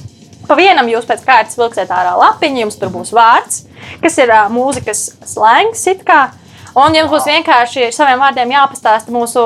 [0.50, 3.62] Pa vienam jūs pēc kārtas vilksiet ārā lapiņu, jums tur būs vārds,
[4.02, 5.86] kas ir uh, mūzikas slēgts.
[5.94, 6.32] it kā.
[6.80, 9.44] Un jums būs vienkārši ar saviem vārdiem jāpastāsta mūsu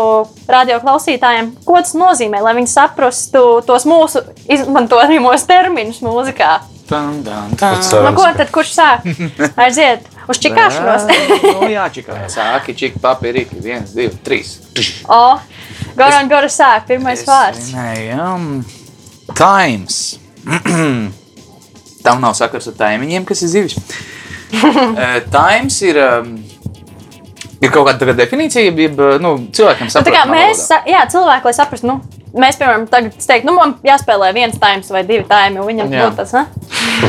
[0.51, 6.59] radio klausītājiem, ko tas nozīmē, lai viņi saprastu tos mūsu izmantojamos terminus mūzikā.
[6.85, 7.55] Tan, tan.
[7.57, 9.07] Pats, Nu, ko tad kurš sāk?
[9.57, 11.07] Aiziet uz čikāšanos!
[11.63, 12.19] nu, jā, čikā.
[12.29, 13.57] Sāki, čik, papīrīki.
[13.63, 14.59] Viens, divi, trīs.
[15.09, 15.39] o,
[15.97, 17.71] Goran Gora sāk, pirmais vārds.
[17.71, 18.59] Zinājām.
[19.33, 20.19] Times.
[22.05, 23.79] Tam nav sakars ar taimiņiem, kas ir zivis.
[24.55, 26.35] Eh, Times ir, um,
[27.65, 30.93] ir kaut kāda definīcija, jeb nu, cilvēkam Nu, tā kā saprotama mēs, valodā.
[30.93, 31.99] jā, cilvēki, lai saprastu, nu,
[32.35, 36.09] mēs, piemēram, tagad teiktu, nu, man jāspēlē viens times vai divi times, un viņam Jā.
[36.17, 36.45] tas, ne?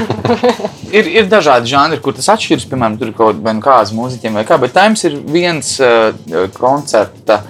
[0.99, 2.69] ir, ir dažādi žanri, kur tas atšķiras.
[2.71, 4.59] Piemēram, tur ir kaut nu kāds mūziķiem vai kā.
[4.63, 6.11] Bet Times ir viens uh,
[6.57, 7.43] koncerta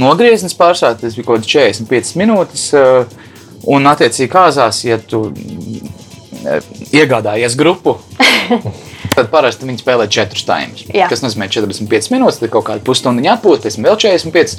[0.00, 0.98] nogrieznis pārsvarā.
[1.00, 2.66] Tas bija kaut kāds 45 minūtes.
[2.76, 3.30] Uh,
[3.74, 7.98] un, attiecīgi, kāzās, ja tu uh, iegādājies grupu.
[9.14, 10.84] Tad parasti viņi spēlē 4 times.
[10.90, 11.08] Jā.
[11.12, 14.56] Tas nozīmē 45 minūtes, tad kaut kāda pusstundu atpūta, pēc tam vēl 45.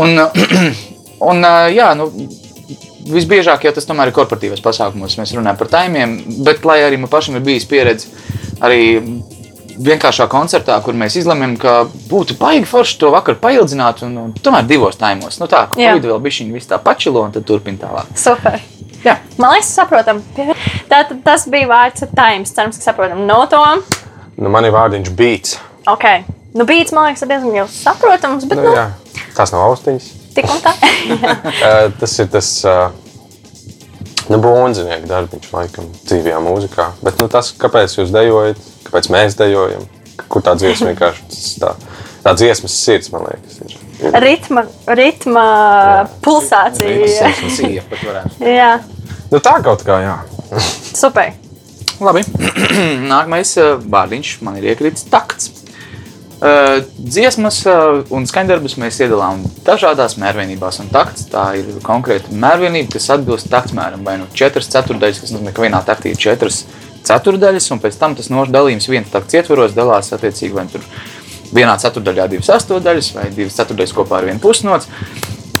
[0.00, 0.24] Un,
[1.30, 2.10] un jā, nu,
[3.04, 5.18] Visbiežāk jau tas tomēr ir korporatīvais pasākumos.
[5.20, 6.14] Mēs runājam par taimiem,
[6.46, 8.08] bet, lai arī man pašam ir bijis pieredze
[8.64, 8.94] arī
[9.78, 11.74] vienkāršā koncertā, kur mēs izlemjam, ka
[12.10, 15.40] būtu baigi forši to vakaru paildzināt, un, un tomēr divos taimos.
[15.42, 15.96] Nu, tā, Jā.
[15.96, 18.14] kuģi vēl bija viss tā pačilo, un tad turpina tālāk.
[18.18, 18.60] Super.
[19.04, 19.18] Jā.
[19.36, 20.22] Man liekas, saprotam.
[20.88, 22.54] Tātad tas bija vārds times.
[22.56, 23.82] Cerams, ka saprotam no tom.
[24.38, 25.58] Nu, man ir vārdiņš beats.
[25.90, 26.06] Ok.
[26.56, 28.86] Nu, beats, man liekas, ir diezgan jau saprotams, bet, Nu, nu, jā.
[29.36, 30.06] Tās nav austiņas.
[30.34, 30.72] tik un tā.
[30.78, 32.88] Uh, tas ir tas uh,
[34.30, 36.88] nu, būvniecības darbiņš, laikam, dzīvajā mūzikā.
[37.04, 39.86] Bet nu, tas, kāpēc jūs dejojat, kāpēc mēs dejojam,
[40.32, 41.74] kur tā dziesma vienkārši tā,
[42.24, 43.60] tā dziesmas sirds, man liekas.
[43.64, 43.78] Ir.
[44.04, 44.18] Ir.
[44.24, 44.66] ritma,
[44.98, 45.46] ritma
[46.24, 47.30] pulsācija.
[47.54, 48.44] Sīja pat varētu.
[48.48, 48.72] Jā,
[49.34, 50.14] Nu, tā kaut kā, jā.
[50.94, 51.32] super.
[51.98, 52.22] Labi.
[53.12, 55.63] Nākamais uh, vārdiņš man ir iekritis takts.
[56.34, 60.80] Uh, dziesmas uh, un skaņdarbus mēs iedalām dažādās mērvienībās.
[60.92, 64.02] Takts tā ir konkrēta mērvienība, kas atbilst taktsmēram.
[64.04, 66.64] Vai nu četras ceturdaļas, kas nozīmē, ka vienā taktī ir četras
[67.06, 70.84] ceturdaļas, un pēc tam tas nošdalījums viens takts ietvaros dalās attiecīgi vai tur
[71.54, 74.90] vienā ceturdaļā divas astotdaļas vai divas ceturdaļas kopā ar vienu pusnots.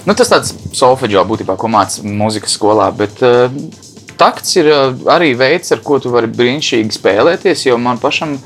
[0.04, 2.90] Nu, tas tāds solfeģo būtībā, ko mācās mūzikas skolā.
[2.98, 3.48] Bet, uh,
[4.14, 8.36] Takts ir uh, arī veids, ar ko tu vari brīnišķīgi spēlēties, jo man pašam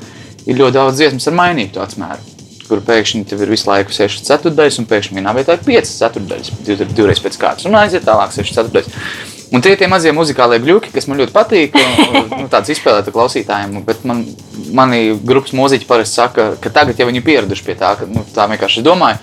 [0.45, 2.35] ir ļoti daudz dziesmas ar mainīgu tādu mēru.
[2.69, 6.51] Kur pēkšņi tev ir visu laiku 6 ceturdaļas, un pēkšņi vienā vietā ir 5 ceturdaļas,
[6.67, 8.99] div, divreiz pēc kārtas, un aiziet tālāk 6 ceturdaļas.
[9.49, 11.77] Un tie ir tie mazie muzikālie gļuki, kas man ļoti patīk.
[12.29, 14.21] Nu, tāds izspēlēta klausītājiem, bet man,
[14.77, 18.21] mani grupas mūziķi parasti saka, ka tagad jau viņi ir pieraduši pie tā, ka nu,
[18.35, 19.17] tā vienkārši domāju.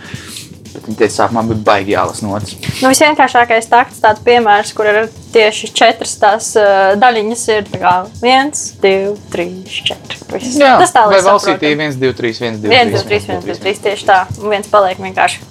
[0.77, 2.55] Bet viņi teica, sākumā bija baigi jālas notis.
[2.83, 4.99] Nu, visvienkāršākais takts, tāds piemērs, kur ir
[5.33, 10.21] tieši četras tās uh, daļiņas, ir tā kā viens, divi, trīs, četri.
[10.37, 10.57] Viss.
[10.61, 12.73] Jā, tas tā vai līdz valsītī 1, 2, 3, 1, 2, 3.
[12.77, 14.23] Viens, divi, trīs, viens, divi, trīs, tieši tā.
[14.43, 15.45] Un viens paliek vienkārši.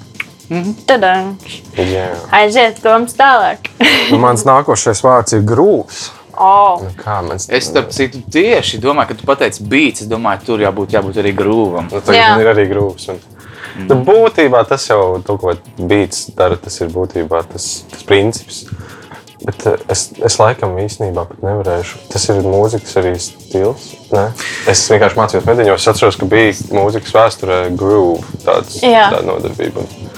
[0.50, 0.76] Mhm.
[0.86, 1.32] Tadam!
[1.80, 2.06] jā.
[2.36, 3.72] Aiziet, Toms, tālāk.
[4.12, 6.12] Nu, mans nākošais vārds ir grūts.
[6.38, 7.48] oh, Nu, kā mans...
[7.50, 10.04] Es starp citu tieši domāju, ka tu pateici beats.
[10.06, 11.90] Es domāju, tur jābūt, jābūt arī grūvam.
[11.90, 12.36] Nu, tagad Jā.
[12.44, 13.10] ir arī grūts.
[13.16, 13.24] Un...
[13.76, 18.64] Nu, būtībā tas jau to, ko beigts dara, tas ir būtībā tas, tas princips.
[19.46, 22.06] Bet eh, es, es laikam īstenībā pat nevarēšu.
[22.14, 23.92] Tas ir mūzikas arī stils.
[24.16, 24.30] Ne?
[24.72, 25.82] Es vienkārši mācījos mediņos.
[25.84, 29.84] Es atceros, ka bija mūzikas vēsturē groove tāds, tāda nodarbība.
[29.84, 30.14] un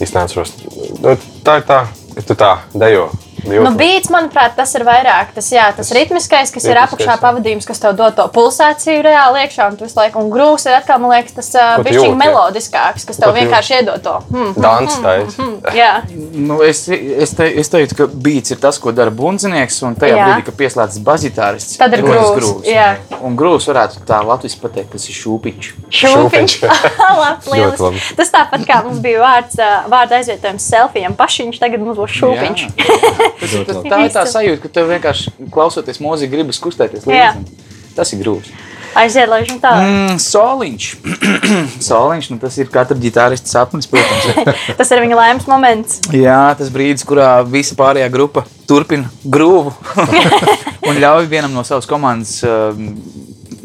[0.00, 0.52] Es neatceros.
[1.00, 1.78] Nu, tā ir tā,
[2.26, 3.08] tu tā dejo.
[3.46, 7.18] Nu, beats, manuprāt, tas ir vairāk tas, jā, tas ritmiskais, kas ir Ritmiskais, apakšā jā.
[7.22, 9.68] pavadījums, kas tev dod to pulsāciju reāli iekšā.
[9.70, 13.20] Un, tu visu laiku- un grūs ir atkal, man liekas, tas uh, bišķiņ melodiskāks, kas
[13.22, 14.16] tev tu vienkārši iedod to.
[14.32, 15.48] Hmm, Dans taisa.
[15.76, 15.92] jā,
[16.36, 20.16] Nu, es, es, te, es teiktu, ka beats ir tas, ko dara bundzinieks, un tajā
[20.18, 20.26] Jā.
[20.28, 22.88] brīdī, kad pieslēdzas bazitārists, Tad ir rodas grūvs, jā.
[23.24, 25.70] Un grūs varētu tā latviešu pateikt, tas ir šūpiņš.
[26.00, 26.56] šūpiņš.
[26.60, 28.10] Šūpiņš.
[28.18, 29.56] Tas tāpat kā mums bija vārds,
[29.92, 32.66] vārda aizvietojums selfijam pašiņš, tagad mums būs šūpiņš.
[33.40, 37.66] Tas, tas, tā ir tā sajūta, ka tev vienkārši klausoties mūziku, gribas kustēties līdzi.
[37.96, 38.52] Tas ir grūts.
[38.96, 39.90] Aiziet, lai viņš tālāk.
[39.90, 40.86] Mm, soliņš.
[41.90, 44.46] soliņš nu, tas ir katra ģitārista sapnis, protams.
[44.78, 45.98] Tas ir viņa laimes moments.
[46.16, 49.74] Jā, tas brīdis, kurā visa pārējā grupa turpina grūvu
[50.88, 52.38] un ļauj vienam no savas komandas.
[52.46, 52.94] Um,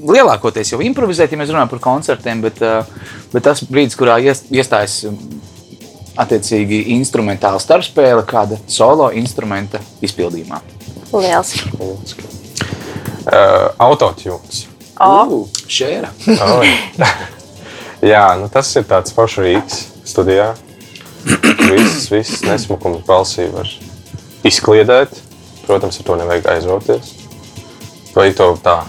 [0.01, 4.47] Lielākoties jau improvizēt, ja mēs runājam par koncertiem, bet, uh, bet tas brīdis, kurā ies-
[4.49, 5.19] iestājas um,
[6.19, 10.59] attiecīgi instrumentāla starpspēle, kāda solo instrumenta izpildījumā.
[11.13, 12.27] Lieliski.
[13.21, 14.39] Uh, Autotune.
[15.01, 16.11] O, Šēra.
[16.41, 16.65] Oh,
[18.13, 20.51] jā, nu tas ir tāds foršs rīks studijā.
[21.23, 23.69] Visas, visas nesmukumus balsī var
[24.47, 25.13] izkliedēt.
[25.65, 27.13] Protams, ar to nevajag aizrauties.
[28.15, 28.81] Vai to tā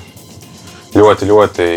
[0.97, 1.69] ļoti, ļoti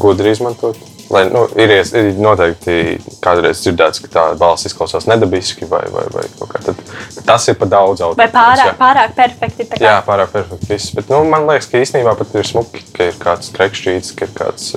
[0.00, 0.93] gudri izmantot.
[1.14, 6.24] Lai, nu, ir, ir noteikti kādreiz dzirdēts, ka tā balss izklausās nedabiski, vai, vai, vai
[6.40, 6.62] kaut kā.
[6.66, 6.80] Tad
[7.28, 8.30] tas ir par daudz vai autotune.
[8.34, 8.74] pārāk, jā.
[8.80, 9.68] pārāk perfekti.
[9.84, 10.72] Jā, pārāk perfekti.
[10.72, 10.90] Viss.
[10.96, 14.34] Bet, nu, man liekas, ka īstenībā pat ir smuki, ka ir kāds trekšķīts, ka ir
[14.40, 14.74] kāds.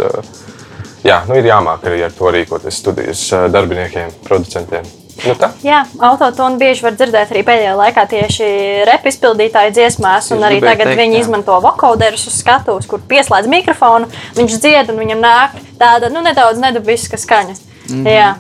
[1.08, 4.86] Jā, nu, ir jāmāk arī ar to rīkoties studijas darbiniekiem, producentiem.
[5.26, 5.50] Nu, tā.
[5.66, 8.50] Jā, autotune bieži var dzirdēt arī pēdējā laikā tieši
[8.88, 11.24] repa izpildītāju dziesmās, un arī tagad teikt, viņi jā.
[11.26, 16.62] izmanto vokoderus uz skatuves, kur pieslēdz mikrofonu, viņš dzied un viņam nāk tāda nu, nedaudz
[16.62, 17.58] nedabiska skaņa.
[17.88, 18.04] Mm.
[18.04, 18.14] -hmm.
[18.14, 18.36] Jā,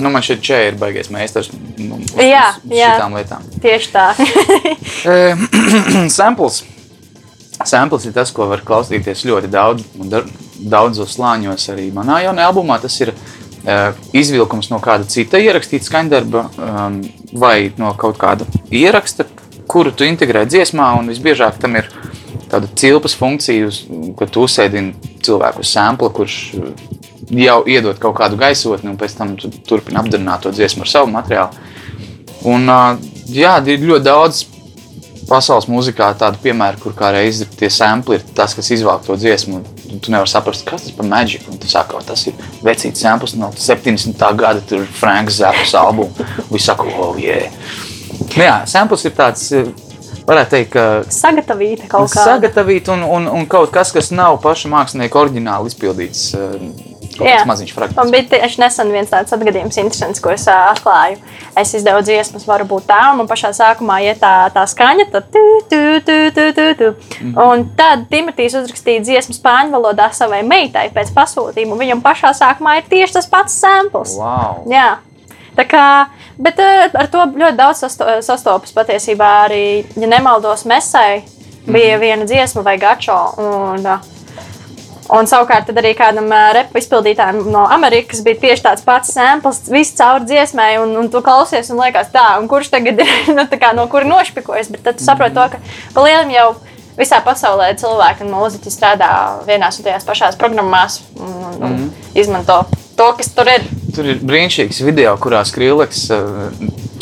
[0.00, 2.92] Nu, man šeit čē ir baigais meistars nu, Jā, uz jā.
[2.94, 3.42] šitām lietām.
[3.60, 4.06] tieši tā.
[6.18, 6.62] Samples.
[7.68, 10.08] Samples ir tas, ko var klausīties ļoti daudz, un
[10.72, 11.66] daudzos slāņos.
[11.74, 13.12] Arī manā jaunajā albumā tas ir
[14.16, 17.00] izvilkums no kāda cita ierakstīta skaņdarba um,
[17.36, 19.26] vai no kaut kāda ieraksta,
[19.70, 20.94] kuru tu integrē dziesmā.
[20.98, 21.90] un Visbiežāk tam ir
[22.50, 23.68] tāda cilpas funkcija,
[24.18, 26.70] kad tu uzsēdini cilvēku sampla, kurš uh,
[27.30, 31.12] jau iedod kaut kādu gaisotni, un pēc tam tu turpini apdarināt to dziesmu ar savu
[31.12, 31.68] materiālu.
[32.48, 32.96] Un, uh,
[33.28, 34.46] jā, ir ļoti daudz
[35.30, 39.62] pasaules mūzikā tādu piemēru, kur kā reizē tie sampli ir tas, kas izvelk to dziesmu.
[39.90, 41.56] Tu nevari saprast, kas tas par maģiku.
[41.60, 42.36] Tu saki, tas ir
[42.66, 44.14] vecīts samples no 70.
[44.38, 46.28] gada, tur ir Franka Zappas albuma.
[46.50, 47.50] Viņi saka, oh, yeah.
[48.36, 49.66] Nu, jā, samples ir tāds, eh,
[50.28, 52.24] varētu teikt, ka Sagatavīta kaut kā.
[52.28, 56.28] sagatavīt un, un, un kaut kas, kas nav paša mākslinieka oriģināli izpildīts.
[57.20, 58.10] Kaut kāds maziņš Man fragments.
[58.16, 61.18] bija tieši nesen viens tāds atgadījums, interesants, ko es ā, atklāju.
[61.60, 65.28] Es izdevu dziesmas, varu būt tā, un man pašā sākumā iet tā, tā skaņa, tad
[65.34, 66.90] tu, tu, tu, tu, tu, tu.
[67.20, 67.36] Mhm.
[67.44, 71.72] Un tad Timotīs uzrakstīja dziesmu spāņu valodā savai meitai pēc pasūtījuma.
[71.72, 74.16] un Viņam pašā sākumā ir tieši tas pats samples.
[74.16, 74.64] Wow.
[74.70, 74.96] Jā.
[75.56, 76.06] Tā kā,
[76.38, 76.58] bet
[76.94, 81.22] ar to ļoti daudz sasto- sastopas patiesībā arī, ja nemaldos, Mesai
[81.66, 82.00] bija Mhm.
[82.00, 83.34] viena dziesma vai gačo.
[83.38, 83.98] Un, eh,
[85.08, 89.96] un savukārt tad arī kādam repu izpildītājam no Amerikas bija tieši tāds pats samples, viss
[89.98, 93.72] caur dziesmai, un, un tu klausies un liekas tā, un kurš tagad ir, nu, kā,
[93.76, 95.62] no kura nošpikojas, bet tad tu saproti to, ka
[95.94, 96.50] pa lielam jau
[97.00, 99.10] visā pasaulē cilvēki un mūziķi strādā
[99.48, 102.64] vienās un tajās pašās programmās un, un, un izmanto
[103.00, 103.64] to, kas tur ir.
[103.96, 106.50] Tur ir brīnišķīgs video, kurā Skrillex uh,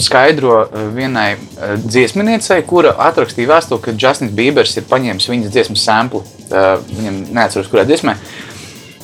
[0.00, 0.60] skaidro
[0.94, 6.22] vienai uh, dziesminiecei, kura atrakstīja vēstuli, ka Justins Bībers ir paņēmis viņas dziesmu sampli.
[6.48, 8.16] Uh, viņam neatceros, kurā dziesmē.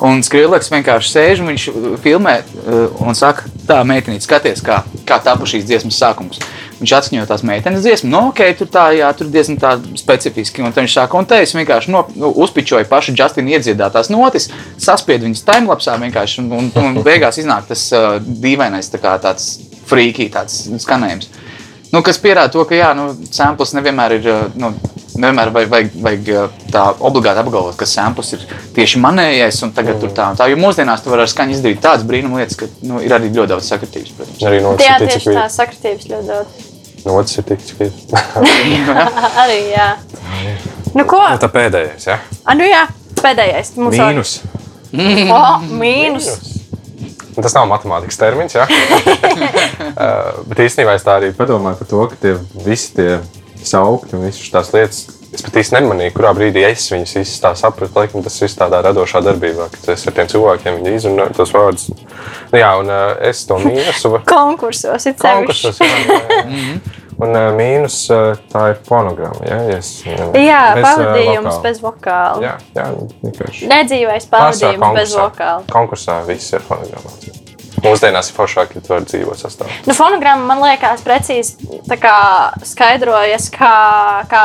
[0.04, 1.64] Un Skrillex vienkārši sēž un viņš
[2.02, 6.40] filmē uh, un saka, tā, meitene, skaties, kā, kā tapu šīs dziesmas sākums.
[6.80, 10.64] Viņš atskaņo tās meitenes dziesmu, no ok, tur tā, jā, tur diezgan tā specifiski.
[10.64, 14.48] Un viņš saka, un te es vienkārši no, nu, uzpičoju pašu Justina iedziedātās notis,
[14.82, 19.52] saspiedu viņas timelapsā vienkārši, un, un, un beigās iznāk tas uh, dīvainais tā kā tāds
[19.86, 21.30] frīkī, tāds skanējums.
[21.94, 24.30] Nu, kas pierāda to, ka jā, nu, samples nevienmēr ir.
[24.58, 24.74] Nu,
[25.14, 28.44] Nevienmēr vajag, vajag, vajag uh, tā obligāti apgalvot, ka samples ir
[28.74, 30.48] tieši manējais, un tagad tur tā un tā.
[30.50, 33.52] Jo mūsdienās tu vari ar skaņu izdarīt tādas brīnuma lietas, ka nu, ir arī ļoti
[33.52, 34.42] daudz sakritības, protams.
[34.50, 35.54] Arī no otras ir tieši tā viegli.
[35.58, 36.66] sakritības ļoti daudz.
[37.04, 38.00] No otras ir tik viegli.
[39.44, 39.88] Arī, jā.
[40.94, 41.22] Nu, ko?
[41.22, 42.18] Nu, tā pēdējais, jā.
[42.42, 42.82] A, nu, jā,
[43.22, 43.74] pēdējais.
[43.78, 44.34] Mums Mīnus.
[45.30, 45.40] O,
[45.82, 46.32] mīnus.
[47.34, 48.66] Nu, Tas nav matemātikas termins, jā.
[48.66, 52.36] Uh, Bet īstenībā es tā arī padomāju par to, ka tie
[52.66, 53.16] visi tie
[53.68, 55.04] saukļi un visas tās lietas.
[55.34, 57.96] Es pat īsti nemanīju, kurā brīdī es viņus tā sapratu.
[57.98, 61.88] Laikam tas viss tādā radošā darbībā, kad es ar tiem cilvēkiem viņi izrunāju tos vārdus.
[61.90, 64.20] Nu, jā, un uh, es to mīnu.
[64.30, 66.76] Konkursos ir Konkursos, jā, jā, jā.
[67.14, 69.44] Un uh, mīnus uh, tā ir fonogramma.
[69.46, 71.62] Ja, ja es, uh, Jā, bez, uh, pavadījums vokāla.
[71.68, 72.42] bez vokāla.
[72.42, 72.88] Jā, jā
[73.22, 73.70] vienkārši.
[73.70, 75.66] Nedzīvais pavadījums bez vokāla.
[75.70, 77.14] Konkursā viss ir fonogrammā.
[77.84, 79.70] Mūsdienās ir foršāk, ja tu vari dzīvot sastāvā.
[79.86, 82.14] Nu, fonogramma man liekas, precīzi tā kā
[82.64, 83.74] skaidrojas, kā,
[84.30, 84.44] kā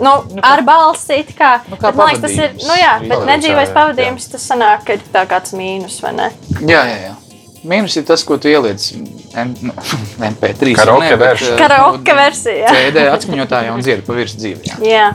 [0.00, 0.14] nu,
[0.46, 1.22] ar balsi.
[1.36, 2.54] Kā, Nu, kā bet, man liekas, tas ir.
[2.54, 2.68] pavadījums.
[2.70, 3.76] Nu, jā, bet Pavadījums, nedzīvais jā, jā.
[3.78, 6.30] pavadījums, tas sanāk, ka ir tā kāds mīnus, vai ne?
[6.64, 7.16] Jā, jā, jā.
[7.68, 8.80] Mīnus ir tas, ko tu ieliec
[9.36, 9.74] M, nu,
[10.30, 10.72] MP3.
[10.78, 11.52] Karaoke ne, bet, version.
[11.52, 12.70] eh, Karaoke nu, versija.
[12.72, 14.70] CD atskaņotājā un dzird pa virsmu dzīvi.
[14.72, 14.78] jā.
[14.88, 15.10] Jā.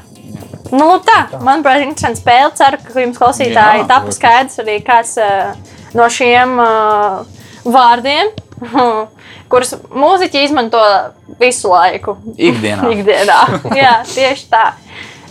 [0.73, 2.49] Nu, lūk tā, manuprāt, interesanti spēle.
[2.57, 5.51] Ceru, ka jums klausītāji tapu skaidrs arī kāds uh,
[5.97, 7.21] no šiem uh,
[7.65, 8.31] vārdiem,
[9.51, 10.81] kurus mūziķi izmanto
[11.41, 12.17] visu laiku.
[12.35, 12.89] Ikdienā.
[12.95, 13.41] Ikdienā.
[13.75, 14.65] Jā, tieši tā.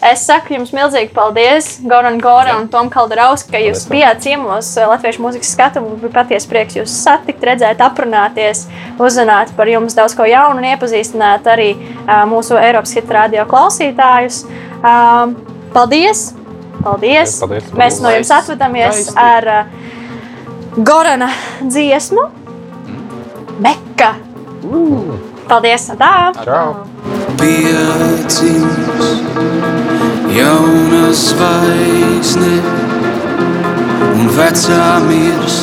[0.05, 4.91] Es saku jums milzīgi paldies, Goran Gora un Tom Kaldarovs, ka jūs bijāt ciemos uh,
[4.91, 5.81] Latviešu mūzikas skatu.
[5.81, 8.67] Man bija patiesi prieks jūs satikt, redzēt, aprunāties,
[9.01, 14.43] uzzināt par jums daudz ko jaunu un iepazīstināt arī uh, mūsu Eiropas hit radio klausītājus.
[14.83, 15.39] Um,
[15.73, 16.35] paldies!
[16.85, 17.39] Paldies!
[17.41, 17.73] Paldies.
[17.73, 19.84] Mēs no jums atvadāmies ar uh,
[20.77, 21.31] Gorana
[21.63, 22.21] dziesmu
[23.61, 24.15] Mekka.
[25.49, 25.91] Paldies!
[25.99, 26.33] Tā!
[26.45, 26.95] Čau!
[27.45, 29.05] piedzims
[30.35, 32.55] jauna zvaigzne
[34.15, 35.59] un vecā mirs,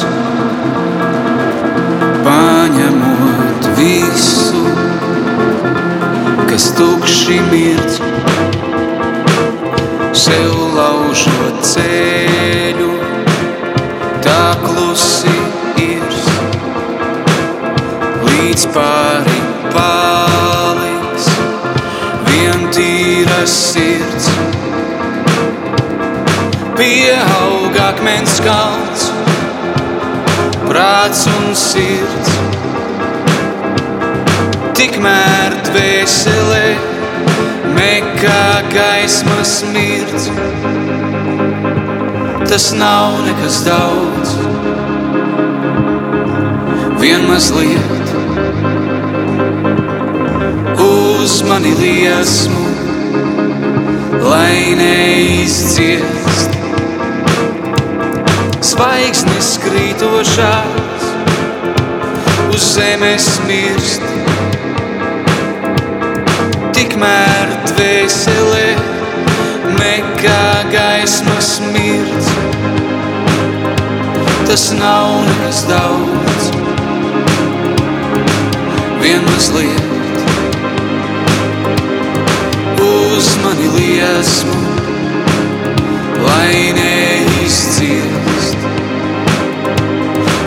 [2.28, 4.64] paņemot visu,
[6.52, 8.00] kas tukši mirdz,
[10.26, 12.61] sev laužot ceļu,
[18.76, 19.40] pāri
[19.74, 21.28] paliks
[22.28, 24.30] vien tīra sirds.
[26.80, 29.10] Pieaug akmens kalns,
[30.70, 32.32] prāts un sirds.
[34.80, 36.66] Tikmēr dvēselē
[37.78, 40.32] mekā gaismas mirdz.
[42.52, 44.36] Tas nav nekas daudz,
[47.00, 48.01] vien mazliet
[51.24, 52.66] uz mani liesmu,
[54.26, 56.56] lai neizciest.
[58.66, 61.06] Zvaigznes krītošās,
[62.50, 64.08] uz zemes mirst.
[66.74, 68.66] Tikmēr dvēselē
[69.78, 70.42] nekā
[70.74, 72.34] gaismas mirdz.
[74.50, 76.52] Tas nav nekas daudz,
[79.06, 79.91] vien mazliet
[83.44, 84.54] mani liesmu,
[86.26, 88.58] lai neizciest.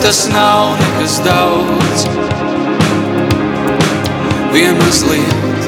[0.02, 2.06] Tas nav nekas daudz,
[4.52, 5.62] vien mazliet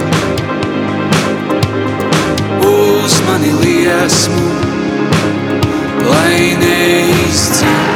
[2.62, 4.48] uz mani liesmu,
[6.10, 7.95] lai neizciest.